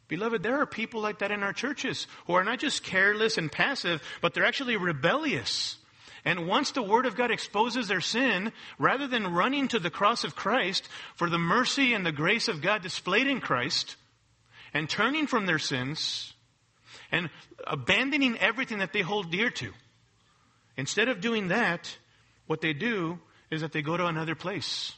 [0.06, 3.50] Beloved, there are people like that in our churches who are not just careless and
[3.50, 5.77] passive, but they're actually rebellious.
[6.28, 10.24] And once the Word of God exposes their sin, rather than running to the cross
[10.24, 10.86] of Christ
[11.16, 13.96] for the mercy and the grace of God displayed in Christ,
[14.74, 16.34] and turning from their sins,
[17.10, 17.30] and
[17.66, 19.72] abandoning everything that they hold dear to,
[20.76, 21.96] instead of doing that,
[22.46, 23.18] what they do
[23.50, 24.92] is that they go to another place.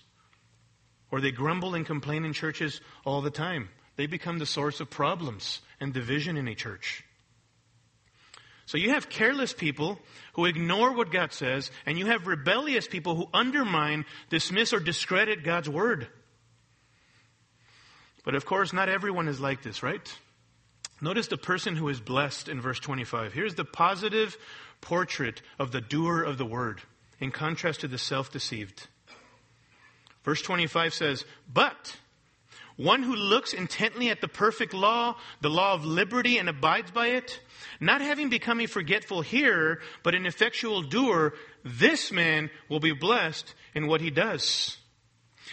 [1.13, 4.91] Or they grumble and complain in churches all the time they become the source of
[4.91, 7.05] problems and division in a church.
[8.71, 9.99] So you have careless people
[10.35, 15.43] who ignore what God says, and you have rebellious people who undermine, dismiss, or discredit
[15.43, 16.07] God's word.
[18.25, 20.17] But of course, not everyone is like this, right?
[21.01, 23.33] Notice the person who is blessed in verse 25.
[23.33, 24.37] Here's the positive
[24.81, 26.81] portrait of the doer of the word,
[27.19, 28.87] in contrast to the self deceived.
[30.23, 31.97] Verse 25 says, But
[32.77, 37.09] one who looks intently at the perfect law, the law of liberty, and abides by
[37.09, 37.41] it,
[37.81, 43.55] not having become a forgetful hearer, but an effectual doer, this man will be blessed
[43.75, 44.79] in what he does.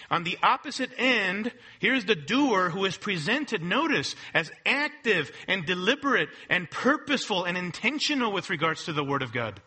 [0.09, 6.29] On the opposite end, here's the doer who is presented, notice, as active and deliberate
[6.49, 9.61] and purposeful and intentional with regards to the Word of God.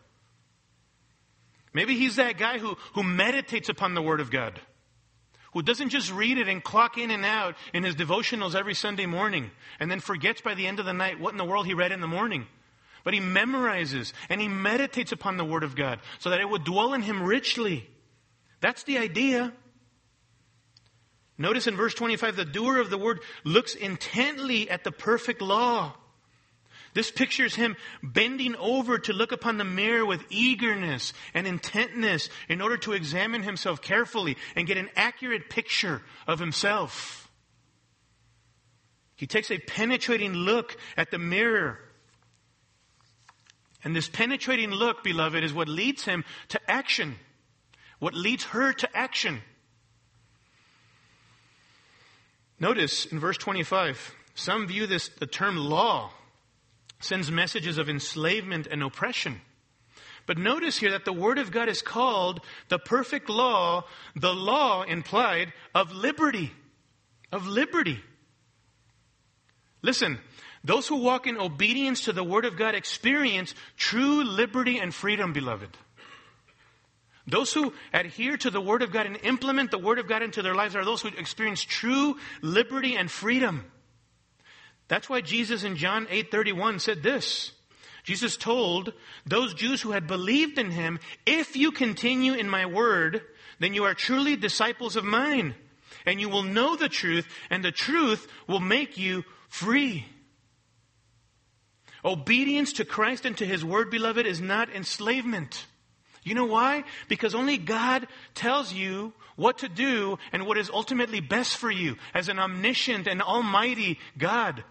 [1.73, 4.59] Maybe he's that guy who, who meditates upon the Word of God,
[5.51, 9.05] who doesn't just read it and clock in and out in his devotionals every Sunday
[9.05, 11.73] morning and then forgets by the end of the night what in the world he
[11.73, 12.47] read in the morning.
[13.03, 16.63] But he memorizes and he meditates upon the Word of God so that it would
[16.63, 17.89] dwell in him richly.
[18.59, 19.51] That's the idea.
[21.37, 25.95] Notice in verse 25, the doer of the Word looks intently at the perfect law
[26.93, 32.61] this pictures him bending over to look upon the mirror with eagerness and intentness in
[32.61, 37.29] order to examine himself carefully and get an accurate picture of himself.
[39.15, 41.79] He takes a penetrating look at the mirror.
[43.83, 47.15] And this penetrating look, beloved, is what leads him to action.
[47.99, 49.41] What leads her to action.
[52.59, 56.11] Notice in verse 25, some view this, the term law
[57.03, 59.41] sends messages of enslavement and oppression.
[60.25, 63.85] But notice here that the Word of God is called the perfect law,
[64.15, 66.51] the law implied of liberty.
[67.31, 67.99] Of liberty.
[69.81, 70.19] Listen,
[70.63, 75.33] those who walk in obedience to the Word of God experience true liberty and freedom,
[75.33, 75.75] beloved.
[77.25, 80.41] Those who adhere to the Word of God and implement the Word of God into
[80.41, 83.71] their lives are those who experience true liberty and freedom.
[84.91, 87.53] That's why Jesus in John 8:31 said this.
[88.03, 88.91] Jesus told
[89.25, 93.21] those Jews who had believed in him, if you continue in my word,
[93.59, 95.55] then you are truly disciples of mine,
[96.05, 100.07] and you will know the truth, and the truth will make you free.
[102.03, 105.67] Obedience to Christ and to his word, beloved, is not enslavement.
[106.21, 106.83] You know why?
[107.07, 111.95] Because only God tells you what to do and what is ultimately best for you
[112.13, 114.65] as an omniscient and almighty God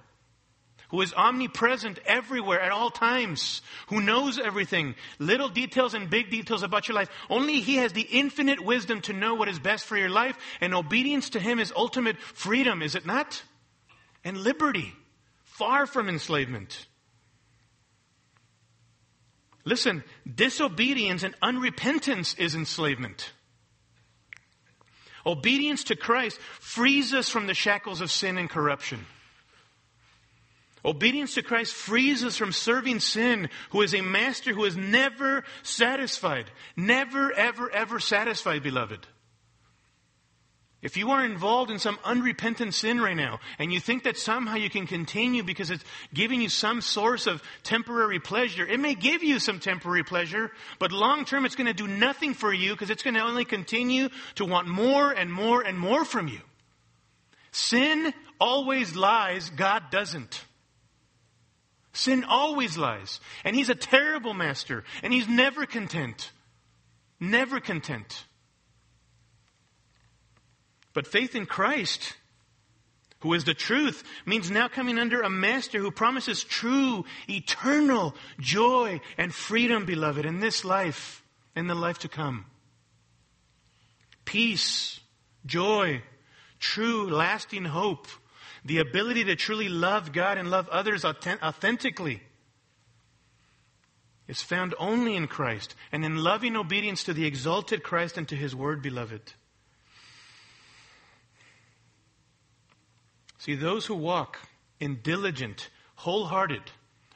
[0.90, 6.62] who is omnipresent everywhere at all times, who knows everything, little details and big details
[6.62, 7.08] about your life.
[7.28, 10.74] Only He has the infinite wisdom to know what is best for your life, and
[10.74, 13.42] obedience to Him is ultimate freedom, is it not?
[14.24, 14.92] And liberty,
[15.44, 16.86] far from enslavement.
[19.64, 23.32] Listen, disobedience and unrepentance is enslavement.
[25.26, 29.04] Obedience to Christ frees us from the shackles of sin and corruption.
[30.84, 35.44] Obedience to Christ frees us from serving sin, who is a master who is never
[35.62, 36.50] satisfied.
[36.76, 39.06] Never, ever, ever satisfied, beloved.
[40.82, 44.54] If you are involved in some unrepentant sin right now, and you think that somehow
[44.54, 49.22] you can continue because it's giving you some source of temporary pleasure, it may give
[49.22, 52.88] you some temporary pleasure, but long term it's going to do nothing for you because
[52.88, 56.40] it's going to only continue to want more and more and more from you.
[57.52, 60.39] Sin always lies, God doesn't.
[61.92, 63.20] Sin always lies.
[63.44, 64.84] And he's a terrible master.
[65.02, 66.30] And he's never content.
[67.18, 68.24] Never content.
[70.92, 72.14] But faith in Christ,
[73.20, 79.00] who is the truth, means now coming under a master who promises true, eternal joy
[79.18, 81.22] and freedom, beloved, in this life
[81.54, 82.46] and the life to come.
[84.24, 85.00] Peace,
[85.44, 86.02] joy,
[86.58, 88.06] true, lasting hope
[88.64, 92.22] the ability to truly love God and love others authentically
[94.28, 98.36] is found only in Christ and in loving obedience to the exalted Christ and to
[98.36, 99.32] his word, beloved.
[103.38, 104.38] See, those who walk
[104.78, 106.62] in diligent, wholehearted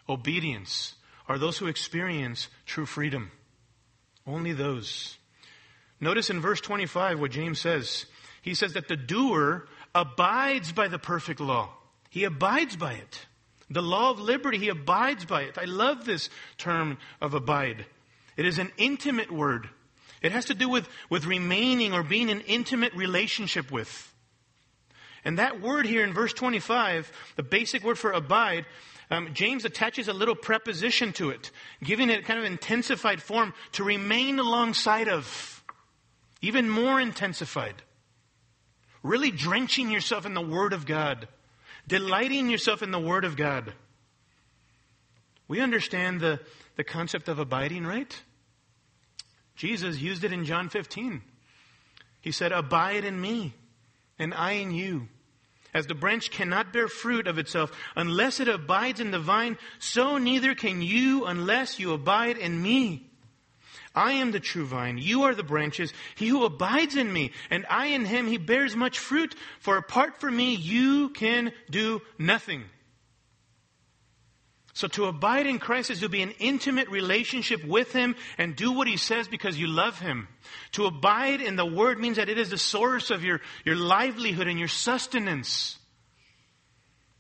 [0.09, 0.95] obedience
[1.29, 3.31] are those who experience true freedom.
[4.27, 5.19] Only those.
[6.01, 8.07] Notice in verse 25 what James says.
[8.43, 11.71] He says that the doer abides by the perfect law.
[12.11, 13.27] He abides by it.
[13.71, 15.57] The law of liberty, he abides by it.
[15.57, 16.29] I love this
[16.59, 17.87] term of abide.
[18.37, 19.69] It is an intimate word.
[20.21, 24.13] It has to do with, with remaining or being in intimate relationship with.
[25.25, 28.67] And that word here in verse 25, the basic word for abide,
[29.11, 31.51] um, James attaches a little preposition to it,
[31.83, 35.63] giving it kind of intensified form to remain alongside of,
[36.43, 37.83] even more intensified
[39.05, 41.29] really drenching yourself in the Word of God,
[41.87, 43.73] delighting yourself in the Word of God.
[45.47, 46.41] We understand the,
[46.77, 48.21] the concept of abiding, right?
[49.55, 51.23] Jesus used it in John 15.
[52.21, 53.55] He said, Abide in me,
[54.19, 55.09] and I in you.
[55.75, 60.19] As the branch cannot bear fruit of itself unless it abides in the vine, so
[60.19, 63.11] neither can you unless you abide in me.
[63.95, 64.99] I am the true vine.
[64.99, 65.93] You are the branches.
[66.17, 69.35] He who abides in me and I in him, he bears much fruit.
[69.61, 72.65] For apart from me, you can do nothing.
[74.75, 78.73] So to abide in Christ is to be in intimate relationship with Him and do
[78.73, 80.27] what He says because you love Him.
[80.73, 84.49] To abide in the Word means that it is the source of your, your livelihood
[84.49, 85.79] and your sustenance.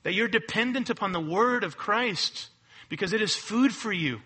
[0.03, 2.49] That you're dependent upon the Word of Christ
[2.89, 4.21] because it is food for you.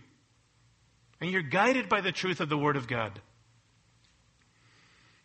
[1.21, 3.21] And you're guided by the truth of the Word of God.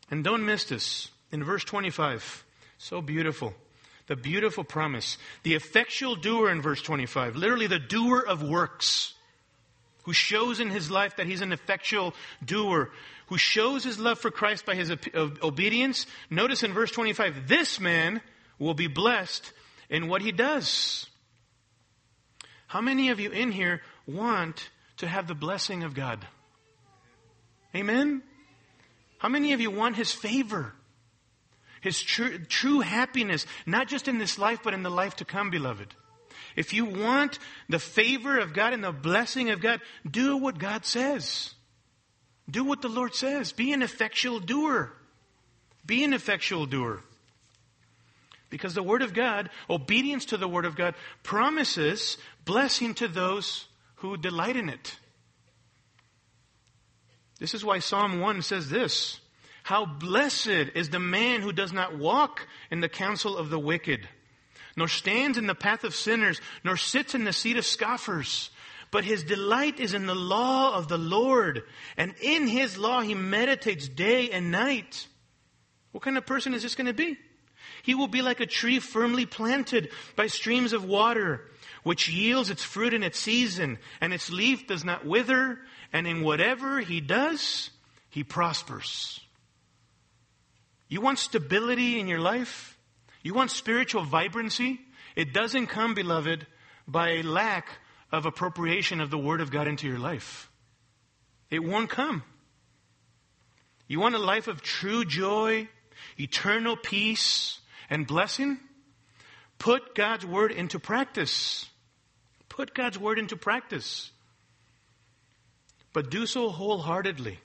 [0.10, 1.10] And don't miss this.
[1.32, 2.46] In verse 25,
[2.78, 3.54] so beautiful.
[4.08, 5.18] The beautiful promise.
[5.44, 9.14] The effectual doer in verse 25, literally the doer of works,
[10.04, 12.14] who shows in his life that he's an effectual
[12.44, 12.92] doer,
[13.28, 16.06] who shows his love for Christ by his obedience.
[16.30, 18.22] Notice in verse 25, this man
[18.60, 19.52] will be blessed
[19.90, 21.08] in what he does.
[22.68, 26.26] How many of you in here want to have the blessing of God?
[27.76, 28.22] Amen?
[29.18, 30.74] How many of you want his favor?
[31.84, 35.50] his true, true happiness, not just in this life, but in the life to come,
[35.50, 35.94] beloved.
[36.56, 40.86] If you want the favor of God and the blessing of God, do what God
[40.86, 41.54] says.
[42.50, 43.52] Do what the Lord says.
[43.52, 44.94] Be an effectual doer.
[45.86, 47.02] Be an effectual doer.
[48.50, 53.68] Because the Word of God, obedience to the Word of God, promises blessing to those
[54.04, 54.98] who delight in it.
[57.40, 59.20] This is why Psalm 1 says this
[59.64, 64.08] how blessed is the man who does not walk in the counsel of the wicked,
[64.76, 68.50] nor stands in the path of sinners, nor sits in the seat of scoffers.
[68.92, 71.64] But his delight is in the law of the Lord,
[71.96, 75.08] and in his law he meditates day and night.
[75.94, 77.18] What kind of person is this going to be?
[77.84, 81.50] He will be like a tree firmly planted by streams of water,
[81.84, 85.60] which yields its fruit in its season, and its leaf does not wither,
[85.92, 87.70] and in whatever he does,
[88.10, 89.20] he prospers.
[90.88, 92.78] You want stability in your life?
[93.22, 94.80] You want spiritual vibrancy?
[95.16, 96.46] It doesn't come, beloved,
[96.88, 97.68] by a lack
[98.12, 100.52] of appropriation of the Word of God into your life.
[101.50, 102.24] It won't come.
[103.88, 105.68] You want a life of true joy,
[106.20, 107.60] eternal peace,
[107.90, 108.60] and blessing?
[109.58, 111.70] Put God's Word into practice.
[112.54, 114.12] Put God's Word into practice.
[115.92, 117.40] But do so wholeheartedly.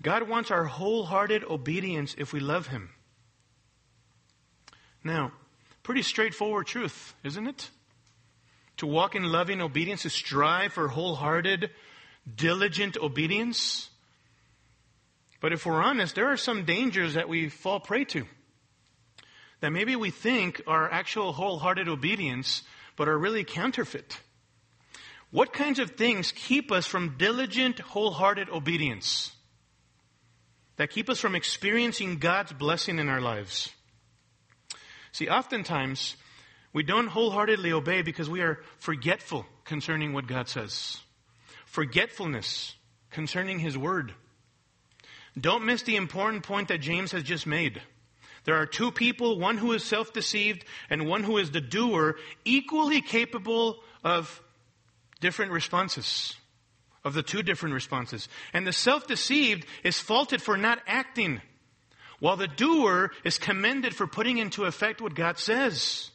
[0.00, 2.90] God wants our wholehearted obedience if we love Him.
[5.02, 5.32] Now,
[5.82, 7.68] pretty straightforward truth, isn't it?
[8.76, 11.70] To walk in loving obedience, to strive for wholehearted,
[12.32, 13.90] diligent obedience.
[15.40, 18.24] But if we're honest, there are some dangers that we fall prey to.
[19.62, 22.62] That maybe we think are actual wholehearted obedience,
[22.94, 24.20] but are really counterfeit.
[25.30, 29.32] What kinds of things keep us from diligent, wholehearted obedience?
[30.78, 33.70] that keep us from experiencing God's blessing in our lives.
[35.12, 36.16] See, oftentimes,
[36.72, 40.98] we don't wholeheartedly obey because we are forgetful concerning what God says.
[41.66, 42.76] Forgetfulness
[43.10, 44.14] concerning His Word.
[45.38, 47.82] Don't miss the important point that James has just made.
[48.44, 52.16] There are two people, one who is self deceived and one who is the doer,
[52.44, 54.40] equally capable of
[55.20, 56.34] different responses
[57.04, 58.28] of the two different responses.
[58.52, 61.40] And the self-deceived is faulted for not acting,
[62.18, 66.10] while the doer is commended for putting into effect what God says.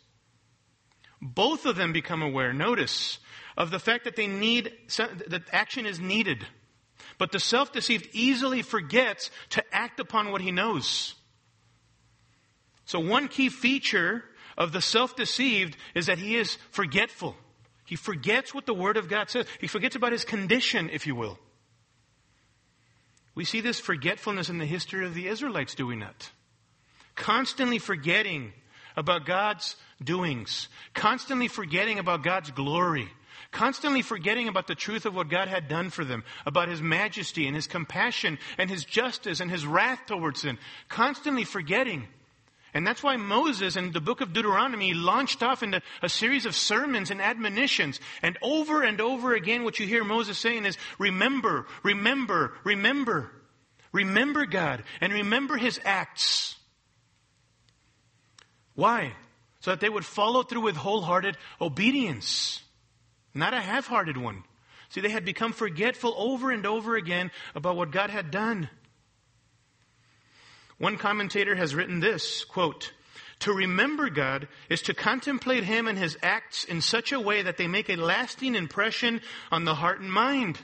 [1.22, 3.20] Both of them become aware, notice,
[3.58, 6.45] of the fact that they need, that action is needed.
[7.18, 11.16] But the self-deceived easily forgets to act upon what he knows.
[12.86, 14.26] So one key feature
[14.58, 17.38] of the self-deceived is that he is forgetful.
[17.86, 19.46] He forgets what the Word of God says.
[19.60, 21.38] He forgets about his condition, if you will.
[23.36, 26.32] We see this forgetfulness in the history of the Israelites, do we not?
[27.16, 28.54] Constantly forgetting
[28.96, 33.10] about God's doings, constantly forgetting about God's glory,
[33.52, 37.48] constantly forgetting about the truth of what God had done for them, about His majesty
[37.48, 40.58] and His compassion and His justice and His wrath towards sin,
[40.90, 42.08] constantly forgetting.
[42.74, 46.56] And that's why Moses in the book of Deuteronomy launched off into a series of
[46.56, 48.00] sermons and admonitions.
[48.22, 53.32] And over and over again, what you hear Moses saying is, remember, remember, remember.
[53.92, 56.56] Remember God and remember His acts.
[58.74, 59.14] Why?
[59.60, 62.64] So that they would follow through with wholehearted obedience.
[63.36, 64.44] Not a half-hearted one.
[64.90, 68.70] See, they had become forgetful over and over again about what God had done.
[70.78, 72.92] One commentator has written this, quote,
[73.40, 77.58] to remember God is to contemplate Him and His acts in such a way that
[77.58, 79.22] they make a lasting impression
[79.52, 80.60] on the heart and mind.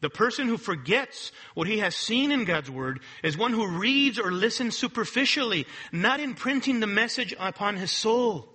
[0.00, 4.18] The person who forgets what he has seen in God's Word is one who reads
[4.18, 8.48] or listens superficially, not imprinting the message upon his soul.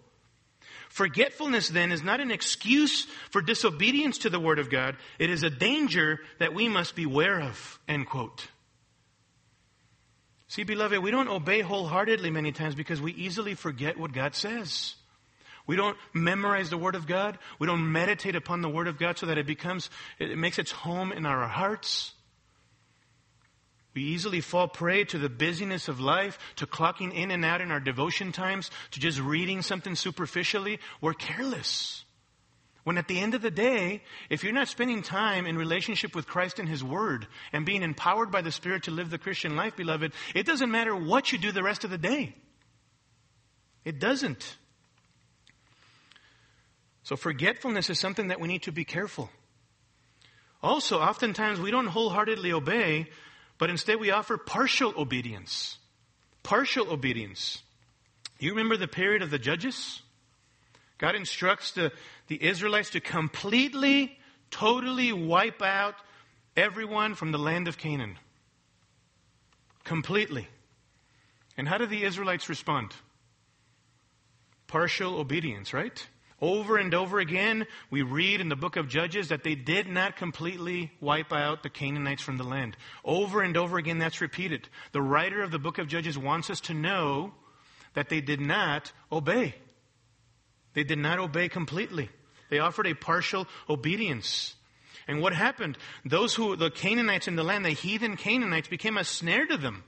[0.90, 4.98] Forgetfulness then is not an excuse for disobedience to the Word of God.
[5.18, 7.80] It is a danger that we must beware of.
[7.88, 8.48] End quote.
[10.52, 14.96] See, beloved, we don't obey wholeheartedly many times because we easily forget what God says.
[15.66, 17.40] We don't memorize the Word of God.
[17.58, 19.90] We don't meditate upon the Word of God so that it becomes,
[20.20, 22.12] it makes its home in our hearts.
[23.94, 27.72] We easily fall prey to the busyness of life, to clocking in and out in
[27.72, 30.80] our devotion times, to just reading something superficially.
[31.00, 32.04] We're careless.
[32.84, 36.28] When at the end of the day, if you're not spending time in relationship with
[36.28, 39.76] Christ and His Word and being empowered by the Spirit to live the Christian life,
[39.76, 42.36] beloved, it doesn't matter what you do the rest of the day.
[43.86, 44.58] It doesn't.
[47.04, 49.30] So forgetfulness is something that we need to be careful.
[50.64, 53.08] Also, oftentimes we don't wholeheartedly obey
[53.62, 55.78] but instead we offer partial obedience.
[56.42, 57.62] Partial obedience.
[58.40, 60.02] You remember the period of the judges?
[61.02, 61.92] God instructs the,
[62.28, 64.18] the Israelites to completely,
[64.52, 65.96] totally wipe out
[66.56, 68.18] everyone from the land of Canaan.
[69.84, 70.48] Completely.
[71.58, 72.92] And how do the Israelites respond?
[74.68, 76.08] Partial obedience, right?
[76.40, 80.18] Over and over again, we read in the book of Judges that they did not
[80.18, 82.78] completely wipe out the Canaanites from the land.
[83.04, 84.70] Over and over again, that's repeated.
[84.92, 87.34] The writer of the book of Judges wants us to know
[87.96, 89.56] that they did not obey.
[90.74, 92.10] They did not obey completely.
[92.50, 94.56] They offered a partial obedience.
[95.08, 95.78] And what happened?
[96.06, 99.84] Those who, the Canaanites in the land, the heathen Canaanites, became a snare to them,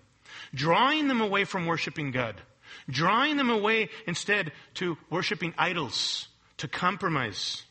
[0.53, 2.41] drawing them away from worshiping God,
[2.89, 6.27] drawing them away instead to worshiping idols
[6.57, 7.63] to compromise.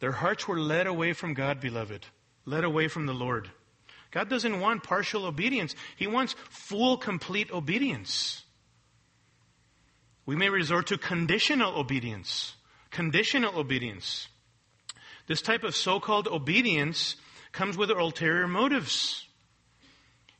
[0.00, 2.06] Their hearts were led away from God, beloved,
[2.44, 3.50] led away from the Lord.
[4.10, 5.74] God doesn't want partial obedience.
[5.96, 8.42] He wants full, complete obedience.
[10.30, 12.54] We may resort to conditional obedience.
[12.92, 14.28] Conditional obedience.
[15.26, 17.16] This type of so-called obedience
[17.50, 19.26] comes with ulterior motives.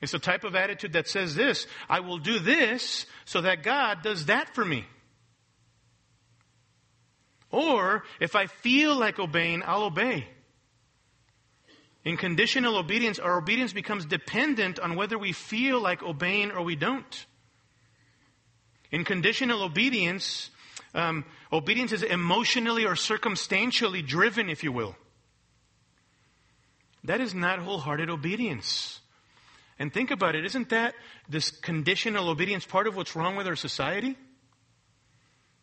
[0.00, 4.02] It's a type of attitude that says this, I will do this so that God
[4.04, 4.84] does that for me.
[7.50, 10.24] Or if I feel like obeying, I'll obey.
[12.04, 16.76] In conditional obedience, our obedience becomes dependent on whether we feel like obeying or we
[16.76, 17.26] don't.
[18.90, 20.50] In conditional obedience,
[20.94, 24.96] um, obedience is emotionally or circumstantially driven, if you will.
[27.04, 29.00] That is not wholehearted obedience.
[29.78, 30.94] And think about it, isn't that
[31.28, 34.16] this conditional obedience part of what's wrong with our society?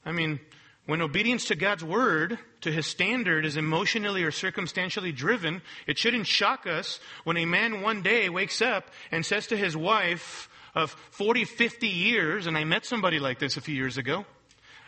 [0.04, 0.40] I mean,
[0.88, 6.26] when obedience to God's word, to his standard, is emotionally or circumstantially driven, it shouldn't
[6.26, 10.92] shock us when a man one day wakes up and says to his wife of
[11.12, 14.26] 40, 50 years, and I met somebody like this a few years ago,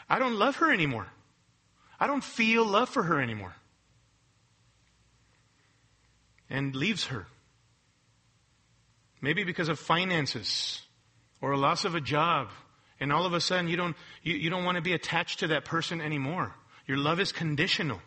[0.10, 1.08] I don't love her anymore.
[2.00, 3.56] I don't feel love for her anymore.
[6.50, 7.28] And leaves her.
[9.22, 10.82] Maybe because of finances
[11.42, 12.50] or a loss of a job
[13.00, 15.48] and all of a sudden you don't, you, you don't want to be attached to
[15.48, 16.56] that person anymore.
[16.88, 18.02] Your love is conditional.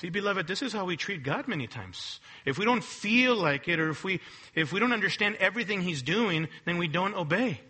[0.00, 2.20] See, beloved, this is how we treat God many times.
[2.46, 4.20] If we don't feel like it or if we,
[4.54, 7.60] if we don't understand everything He's doing, then we don't obey.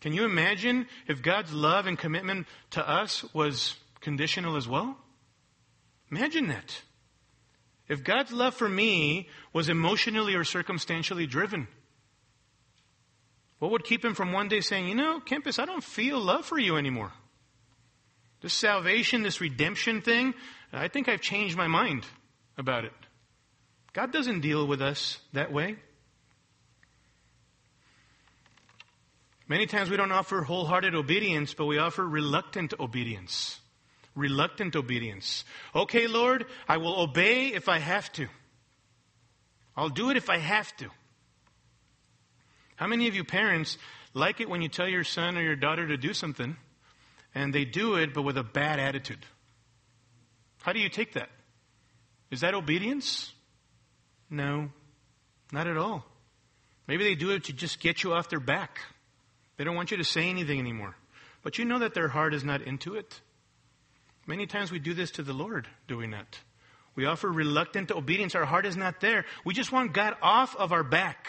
[0.00, 4.96] Can you imagine if God's love and commitment to us was conditional as well?
[6.10, 6.82] Imagine that.
[7.86, 11.68] If God's love for me was emotionally or circumstantially driven,
[13.60, 16.44] what would keep him from one day saying, you know, Kempis, I don't feel love
[16.44, 17.12] for you anymore?
[18.40, 20.34] This salvation, this redemption thing,
[20.72, 22.06] I think I've changed my mind
[22.56, 22.92] about it.
[23.92, 25.76] God doesn't deal with us that way.
[29.48, 33.58] Many times we don't offer wholehearted obedience, but we offer reluctant obedience.
[34.14, 35.44] Reluctant obedience.
[35.74, 38.28] Okay, Lord, I will obey if I have to.
[39.74, 40.90] I'll do it if I have to.
[42.76, 43.78] How many of you parents
[44.12, 46.56] like it when you tell your son or your daughter to do something
[47.38, 49.24] and they do it but with a bad attitude?
[50.62, 51.30] How do you take that?
[52.32, 53.32] Is that obedience?
[54.28, 54.70] No,
[55.52, 56.04] not at all.
[56.88, 58.80] Maybe they do it to just get you off their back.
[59.56, 60.96] They don't want you to say anything anymore.
[61.42, 63.20] But you know that their heart is not into it.
[64.26, 66.40] Many times we do this to the Lord, do we not?
[66.96, 68.34] We offer reluctant obedience.
[68.34, 69.24] Our heart is not there.
[69.44, 71.28] We just want God off of our back.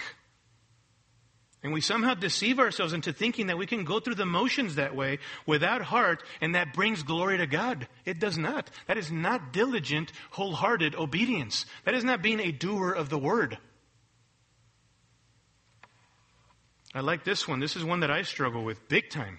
[1.62, 4.96] And we somehow deceive ourselves into thinking that we can go through the motions that
[4.96, 7.88] way without heart and that brings glory to God.
[8.06, 8.70] It does not.
[8.88, 11.66] That is not diligent, wholehearted obedience.
[11.84, 13.58] That is not being a doer of the word.
[16.96, 17.60] I like this one.
[17.60, 19.38] This is one that I struggle with big time.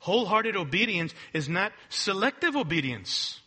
[0.00, 3.40] Wholehearted obedience is not selective obedience.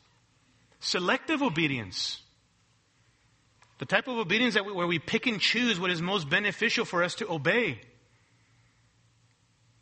[0.79, 2.21] Selective obedience.
[3.79, 6.85] The type of obedience that we, where we pick and choose what is most beneficial
[6.85, 7.81] for us to obey.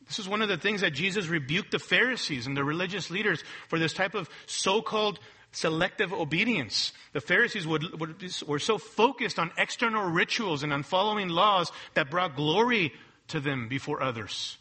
[0.07, 3.43] This is one of the things that Jesus rebuked the Pharisees and the religious leaders
[3.69, 5.19] for this type of so-called
[5.51, 6.91] selective obedience.
[7.13, 12.09] The Pharisees would, would, were so focused on external rituals and on following laws that
[12.09, 12.93] brought glory
[13.29, 14.57] to them before others,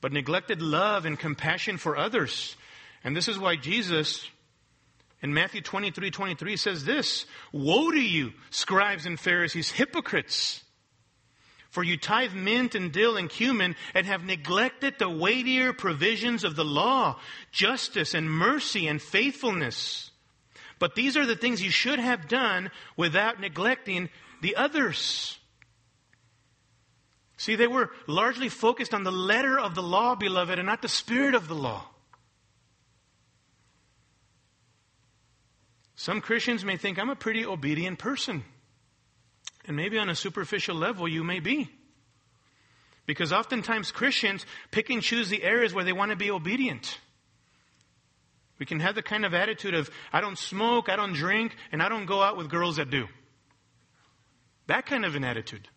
[0.00, 2.56] but neglected love and compassion for others.
[3.04, 4.28] And this is why Jesus
[5.20, 10.62] in Matthew 23, 23 says this, Woe to you, scribes and Pharisees, hypocrites!
[11.70, 16.56] For you tithe mint and dill and cumin and have neglected the weightier provisions of
[16.56, 17.20] the law,
[17.52, 20.10] justice and mercy and faithfulness.
[20.78, 24.08] But these are the things you should have done without neglecting
[24.40, 25.38] the others.
[27.36, 30.88] See, they were largely focused on the letter of the law, beloved, and not the
[30.88, 31.86] spirit of the law.
[35.94, 38.44] Some Christians may think I'm a pretty obedient person.
[39.68, 41.70] And maybe on a superficial level, you may be.
[43.06, 46.98] Because oftentimes Christians pick and choose the areas where they want to be obedient.
[48.58, 51.82] We can have the kind of attitude of, I don't smoke, I don't drink, and
[51.82, 53.06] I don't go out with girls that do.
[54.66, 55.68] That kind of an attitude.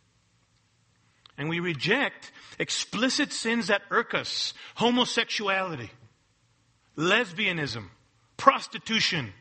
[1.38, 5.89] And we reject explicit sins that irk us homosexuality,
[6.98, 7.89] lesbianism,
[8.38, 9.34] prostitution,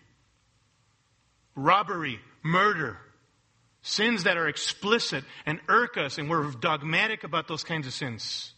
[1.54, 2.98] robbery, murder,
[3.90, 8.52] sins that are explicit and irk us, and we're dogmatic about those kinds of sins.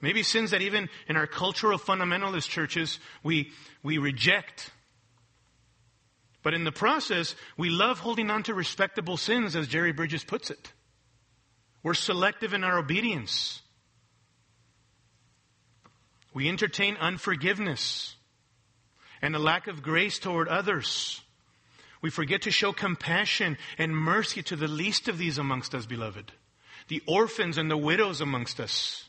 [0.00, 3.50] Maybe sins that even in our cultural fundamentalist churches we,
[3.82, 4.70] we reject.
[6.42, 10.50] But in the process, we love holding on to respectable sins, as Jerry Bridges puts
[10.50, 10.72] it.
[11.82, 13.62] We're selective in our obedience.
[16.34, 18.14] We entertain unforgiveness
[19.22, 21.22] and a lack of grace toward others.
[22.06, 26.30] We forget to show compassion and mercy to the least of these amongst us, beloved.
[26.86, 29.08] The orphans and the widows amongst us.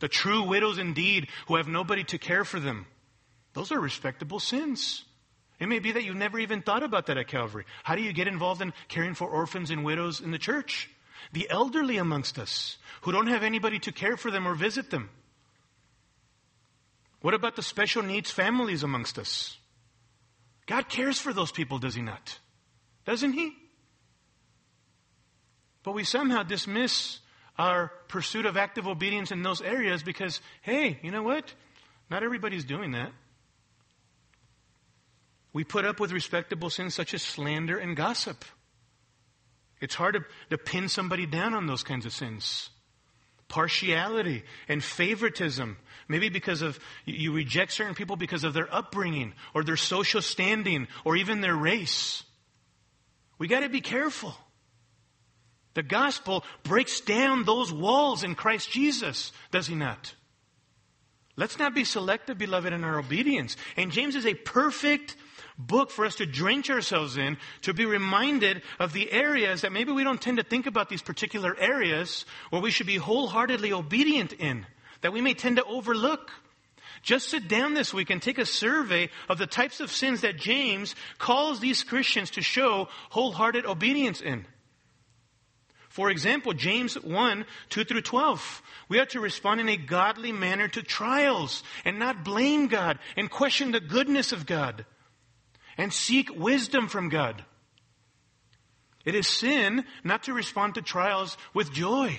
[0.00, 2.88] The true widows indeed who have nobody to care for them.
[3.54, 5.02] Those are respectable sins.
[5.58, 7.64] It may be that you've never even thought about that at Calvary.
[7.84, 10.90] How do you get involved in caring for orphans and widows in the church?
[11.32, 15.08] The elderly amongst us who don't have anybody to care for them or visit them.
[17.22, 19.56] What about the special needs families amongst us?
[20.66, 22.38] God cares for those people, does He not?
[23.04, 23.52] Doesn't He?
[25.82, 27.20] But we somehow dismiss
[27.58, 31.54] our pursuit of active obedience in those areas because, hey, you know what?
[32.10, 33.12] Not everybody's doing that.
[35.52, 38.44] We put up with respectable sins such as slander and gossip.
[39.80, 42.70] It's hard to, to pin somebody down on those kinds of sins
[43.48, 45.76] partiality and favoritism.
[46.08, 50.86] Maybe because of, you reject certain people because of their upbringing or their social standing
[51.04, 52.22] or even their race.
[53.38, 54.34] We gotta be careful.
[55.74, 60.14] The gospel breaks down those walls in Christ Jesus, does he not?
[61.36, 63.56] Let's not be selective, beloved, in our obedience.
[63.76, 65.16] And James is a perfect
[65.58, 69.92] book for us to drench ourselves in, to be reminded of the areas that maybe
[69.92, 74.32] we don't tend to think about these particular areas where we should be wholeheartedly obedient
[74.32, 74.66] in,
[75.06, 76.32] that we may tend to overlook.
[77.00, 80.36] Just sit down this week and take a survey of the types of sins that
[80.36, 84.46] James calls these Christians to show wholehearted obedience in.
[85.88, 88.62] For example, James 1, 2 through 12.
[88.88, 93.30] We are to respond in a godly manner to trials and not blame God and
[93.30, 94.86] question the goodness of God
[95.78, 97.44] and seek wisdom from God.
[99.04, 102.18] It is sin not to respond to trials with joy.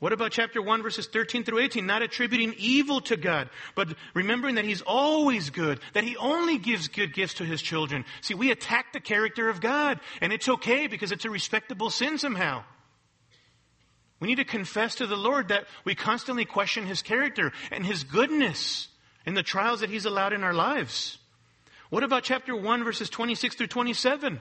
[0.00, 1.84] What about chapter 1 verses 13 through 18?
[1.84, 6.86] Not attributing evil to God, but remembering that He's always good, that He only gives
[6.86, 8.04] good gifts to His children.
[8.20, 12.16] See, we attack the character of God, and it's okay because it's a respectable sin
[12.16, 12.62] somehow.
[14.20, 18.04] We need to confess to the Lord that we constantly question His character and His
[18.04, 18.88] goodness
[19.26, 21.18] in the trials that He's allowed in our lives.
[21.90, 24.40] What about chapter 1, verses 26 through 27?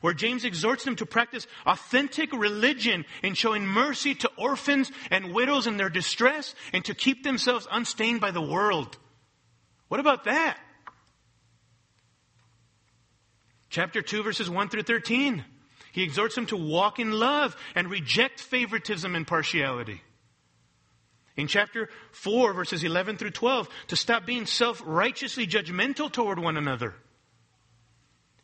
[0.00, 5.66] Where James exhorts them to practice authentic religion in showing mercy to orphans and widows
[5.66, 8.96] in their distress and to keep themselves unstained by the world.
[9.88, 10.58] What about that?
[13.70, 15.44] Chapter 2, verses 1 through 13.
[15.92, 20.00] He exhorts them to walk in love and reject favoritism and partiality.
[21.36, 26.56] In chapter 4, verses 11 through 12, to stop being self righteously judgmental toward one
[26.56, 26.94] another.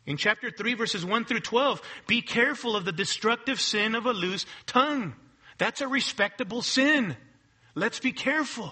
[0.05, 4.13] In chapter 3, verses 1 through 12, be careful of the destructive sin of a
[4.13, 5.15] loose tongue.
[5.57, 7.15] That's a respectable sin.
[7.73, 8.71] Let's be careful.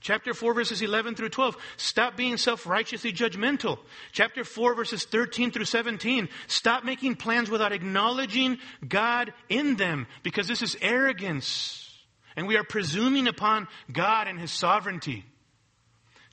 [0.00, 1.56] Chapter 4, verses 11 through 12.
[1.78, 3.78] Stop being self righteously judgmental.
[4.12, 6.28] Chapter 4, verses 13 through 17.
[6.46, 11.90] Stop making plans without acknowledging God in them because this is arrogance.
[12.36, 15.24] And we are presuming upon God and His sovereignty.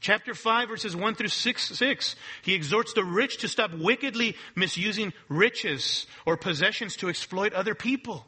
[0.02, 5.14] Chapter 5, verses 1 through 6, 6, he exhorts the rich to stop wickedly misusing
[5.30, 8.26] riches or possessions to exploit other people.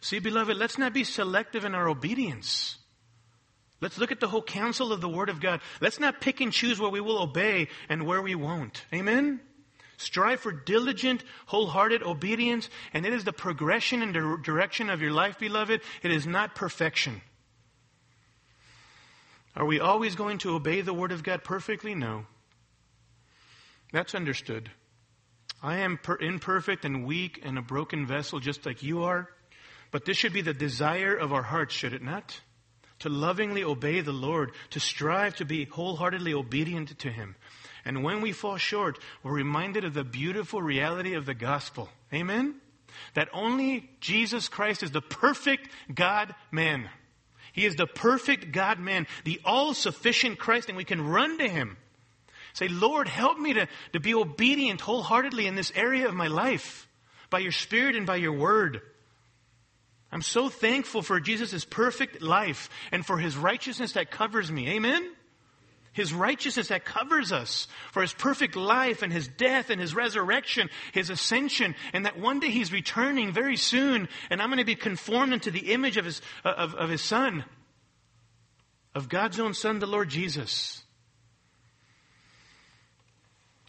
[0.00, 2.78] See, beloved, let's not be selective in our obedience.
[3.82, 5.60] Let's look at the whole counsel of the Word of God.
[5.82, 8.86] Let's not pick and choose where we will obey and where we won't.
[8.94, 9.40] Amen?
[9.98, 15.38] Strive for diligent, wholehearted obedience, and it is the progression and direction of your life,
[15.38, 15.82] beloved.
[16.02, 17.20] It is not perfection.
[19.56, 21.94] Are we always going to obey the Word of God perfectly?
[21.94, 22.26] No.
[23.92, 24.70] That's understood.
[25.62, 29.30] I am per- imperfect and weak and a broken vessel just like you are.
[29.90, 32.38] But this should be the desire of our hearts, should it not?
[33.00, 37.36] To lovingly obey the Lord, to strive to be wholeheartedly obedient to Him.
[37.84, 41.88] And when we fall short, we're reminded of the beautiful reality of the gospel.
[42.12, 42.56] Amen?
[43.14, 46.90] That only Jesus Christ is the perfect God man.
[47.56, 51.48] He is the perfect God man, the all sufficient Christ, and we can run to
[51.48, 51.78] Him.
[52.52, 56.86] Say, Lord, help me to, to be obedient wholeheartedly in this area of my life
[57.30, 58.82] by your Spirit and by your word.
[60.12, 64.68] I'm so thankful for Jesus' perfect life and for his righteousness that covers me.
[64.76, 65.10] Amen?
[65.96, 70.68] His righteousness that covers us, for his perfect life and his death and his resurrection,
[70.92, 74.74] his ascension, and that one day he's returning very soon, and I'm going to be
[74.74, 77.46] conformed into the image of his, uh, of, of his son,
[78.94, 80.82] of God's own son, the Lord Jesus.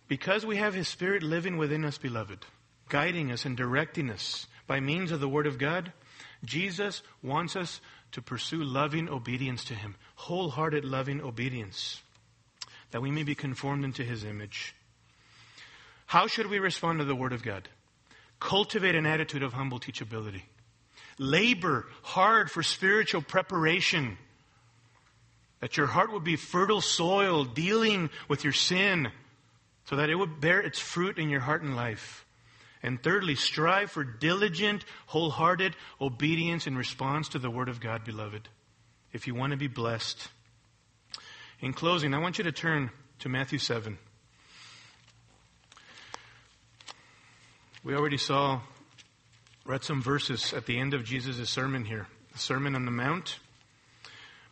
[0.09, 2.45] Because we have his spirit living within us, beloved,
[2.89, 5.93] guiding us and directing us by means of the word of God,
[6.43, 7.79] Jesus wants us
[8.11, 12.01] to pursue loving obedience to him, wholehearted loving obedience
[12.91, 14.73] that we may be conformed into his image.
[16.05, 17.67] How should we respond to the word of God?
[18.39, 20.43] Cultivate an attitude of humble teachability.
[21.17, 24.17] Labor hard for spiritual preparation.
[25.59, 29.11] That your heart would be fertile soil dealing with your sin
[29.85, 32.25] so that it would bear its fruit in your heart and life.
[32.83, 38.47] And thirdly, strive for diligent, wholehearted obedience in response to the Word of God, beloved,
[39.11, 40.29] if you want to be blessed.
[41.59, 43.97] In closing, I want you to turn to Matthew 7.
[47.83, 48.61] We already saw,
[49.65, 53.39] read some verses at the end of Jesus' sermon here, the Sermon on the Mount.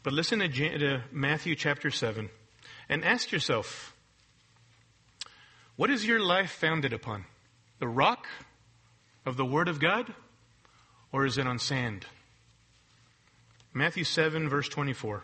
[0.02, 2.30] But listen to, Matthew chapter 7
[2.90, 3.96] and ask yourself,
[5.76, 7.26] what is your life founded upon?
[7.78, 8.26] The rock
[9.28, 10.12] of the Word of God?
[11.12, 12.08] Or is it on sand?
[13.74, 15.24] Matthew 7, verse 24.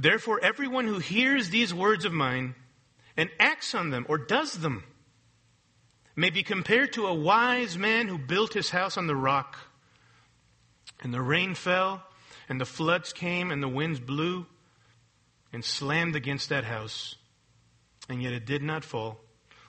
[0.00, 2.54] Therefore, everyone who hears these words of mine
[3.18, 4.82] and acts on them or does them
[6.16, 9.58] may be compared to a wise man who built his house on the rock.
[11.02, 12.02] And the rain fell,
[12.48, 14.46] and the floods came, and the winds blew
[15.52, 17.16] and slammed against that house.
[18.08, 19.20] And yet it did not fall,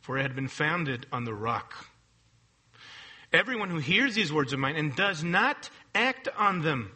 [0.01, 1.87] for it had been founded on the rock.
[3.33, 6.95] Everyone who hears these words of mine and does not act on them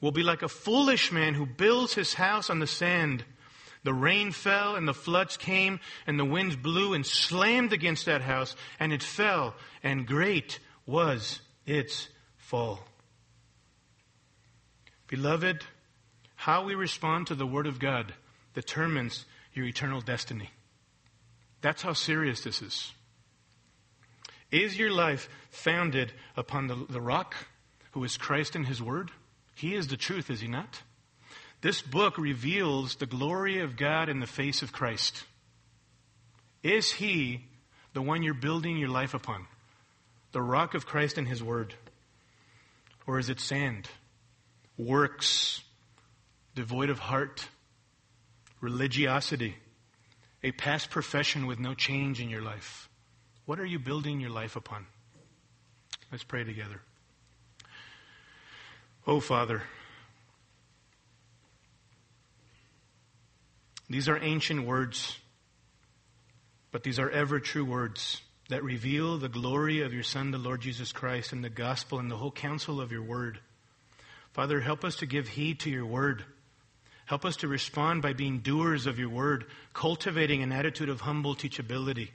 [0.00, 3.24] will be like a foolish man who builds his house on the sand.
[3.82, 8.22] The rain fell and the floods came and the winds blew and slammed against that
[8.22, 12.80] house and it fell and great was its fall.
[15.06, 15.64] Beloved,
[16.36, 18.14] how we respond to the Word of God
[18.54, 20.50] determines your eternal destiny.
[21.60, 22.92] That's how serious this is.
[24.50, 27.34] Is your life founded upon the, the rock
[27.92, 29.10] who is Christ and His Word?
[29.60, 30.80] He is the truth, is he not?
[31.60, 35.22] This book reveals the glory of God in the face of Christ.
[36.62, 37.44] Is he
[37.92, 39.46] the one you're building your life upon?
[40.32, 41.74] The rock of Christ and his word?
[43.06, 43.86] Or is it sand,
[44.78, 45.60] works,
[46.54, 47.46] devoid of heart,
[48.62, 49.56] religiosity,
[50.42, 52.88] a past profession with no change in your life?
[53.44, 54.86] What are you building your life upon?
[56.10, 56.80] Let's pray together.
[59.06, 59.62] Oh, Father,
[63.88, 65.18] these are ancient words,
[66.70, 68.20] but these are ever true words
[68.50, 72.10] that reveal the glory of your Son, the Lord Jesus Christ, and the gospel and
[72.10, 73.38] the whole counsel of your word.
[74.32, 76.24] Father, help us to give heed to your word.
[77.06, 81.34] Help us to respond by being doers of your word, cultivating an attitude of humble
[81.34, 82.10] teachability,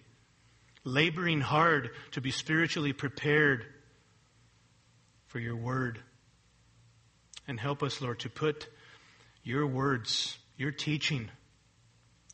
[0.84, 3.66] laboring hard to be spiritually prepared
[5.28, 6.00] for your word.
[7.48, 8.68] And help us, Lord, to put
[9.44, 11.30] your words, your teaching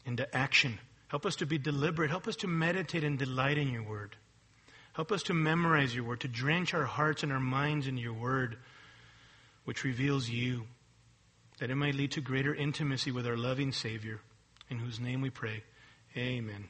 [0.05, 0.79] into action.
[1.07, 2.09] Help us to be deliberate.
[2.09, 4.15] Help us to meditate and delight in your word.
[4.93, 8.13] Help us to memorize your word, to drench our hearts and our minds in your
[8.13, 8.57] word,
[9.65, 10.63] which reveals you,
[11.59, 14.19] that it might lead to greater intimacy with our loving Savior,
[14.69, 15.63] in whose name we pray.
[16.17, 16.67] Amen.